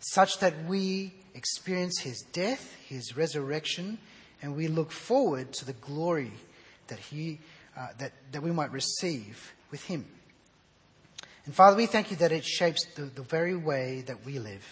such 0.00 0.40
that 0.40 0.64
we 0.66 1.14
experience 1.32 2.00
his 2.00 2.24
death, 2.32 2.74
his 2.88 3.16
resurrection, 3.16 3.98
and 4.42 4.56
we 4.56 4.66
look 4.66 4.90
forward 4.90 5.52
to 5.52 5.64
the 5.64 5.74
glory 5.74 6.32
that, 6.88 6.98
he, 6.98 7.38
uh, 7.78 7.88
that, 7.98 8.12
that 8.32 8.42
we 8.42 8.50
might 8.50 8.72
receive 8.72 9.54
with 9.70 9.84
him. 9.84 10.04
And 11.46 11.54
Father, 11.54 11.76
we 11.76 11.86
thank 11.86 12.10
you 12.10 12.16
that 12.16 12.32
it 12.32 12.44
shapes 12.44 12.84
the, 12.96 13.02
the 13.02 13.22
very 13.22 13.54
way 13.54 14.02
that 14.08 14.26
we 14.26 14.40
live. 14.40 14.66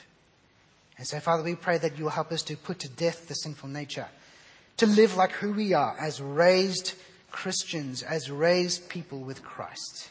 And 0.99 1.07
so, 1.07 1.20
Father, 1.20 1.44
we 1.44 1.55
pray 1.55 1.78
that 1.78 1.97
you 1.97 2.05
will 2.05 2.11
help 2.11 2.32
us 2.32 2.42
to 2.42 2.57
put 2.57 2.80
to 2.80 2.88
death 2.88 3.28
the 3.28 3.34
sinful 3.34 3.68
nature, 3.68 4.09
to 4.78 4.86
live 4.86 5.16
like 5.16 5.30
who 5.30 5.53
we 5.53 5.74
are 5.74 5.97
as 6.01 6.20
raised 6.20 6.94
Christians, 7.30 8.03
as 8.03 8.32
raised 8.32 8.88
people 8.88 9.20
with 9.20 9.44
Christ. 9.44 10.11